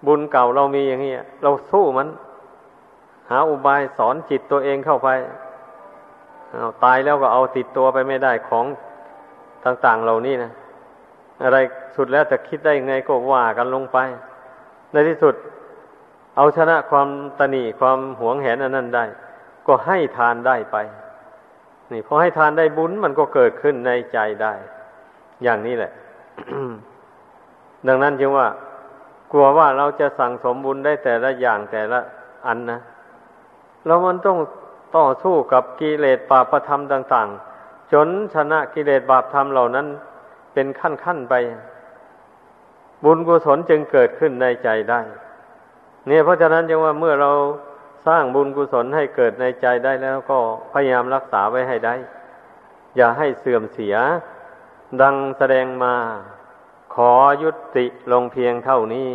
[0.08, 1.14] บุญเก่าเรามีอย่างนี้
[1.44, 2.08] เราสู้มัน
[3.30, 5.10] หาอุบายสอนจิตตัวเองเข้าไป
[6.52, 8.66] เอาตายแล้วก็เอาติดตัวไปไม่ได้ของ
[9.66, 10.52] ต่าง ๆ เหล่านี้นะ
[11.44, 11.58] อะไร
[11.96, 13.98] สุดแล้วจะคิดได้ยังไงก็ว่ากันลงไป
[14.92, 15.36] ในที่สุด
[16.38, 17.08] เอาชนะความ
[17.40, 19.06] ตนีความหวงแหนอันนั้นได้
[19.68, 20.78] ก็ให้ทานได้ไป
[21.92, 24.54] นี่พอให้ทานได้บุญมันก็เกิดขึ้นในใจได้
[25.44, 25.92] อย่างนี้แหละ
[27.88, 28.48] ดังนั้นจึงว่า
[29.32, 32.00] กลัวว่าเราจะสั่งสมบุญได้แต่ละอย่างแต่ละ
[32.48, 32.80] อันนะ
[33.86, 34.38] เรามันต้อง
[34.98, 37.28] ต่อสู้กับกิเลสปาปธรรมต่าง
[37.62, 39.88] ๆ จนชนะกิเลสบาปธรรมเหล่านั้น
[40.54, 41.34] เป็นขั้นๆไป
[43.04, 45.02] บุญกุศลจึงเกิดขึ้นในใจได้
[46.08, 47.32] เนี่ยเพราะฉะนั้นจึงว่าเมื่อเรา
[48.08, 50.40] สร้างบุญกุศลให้เกิดในใจได้แล้วก็
[50.72, 51.96] พยายามรักษาไว้ให้ได้
[52.98, 53.96] อย่าให้เสื่อมเสีย
[55.02, 55.96] ดังแสดงมา
[56.96, 57.12] ขอ
[57.44, 59.12] ยุติลงเพียงเท่านี้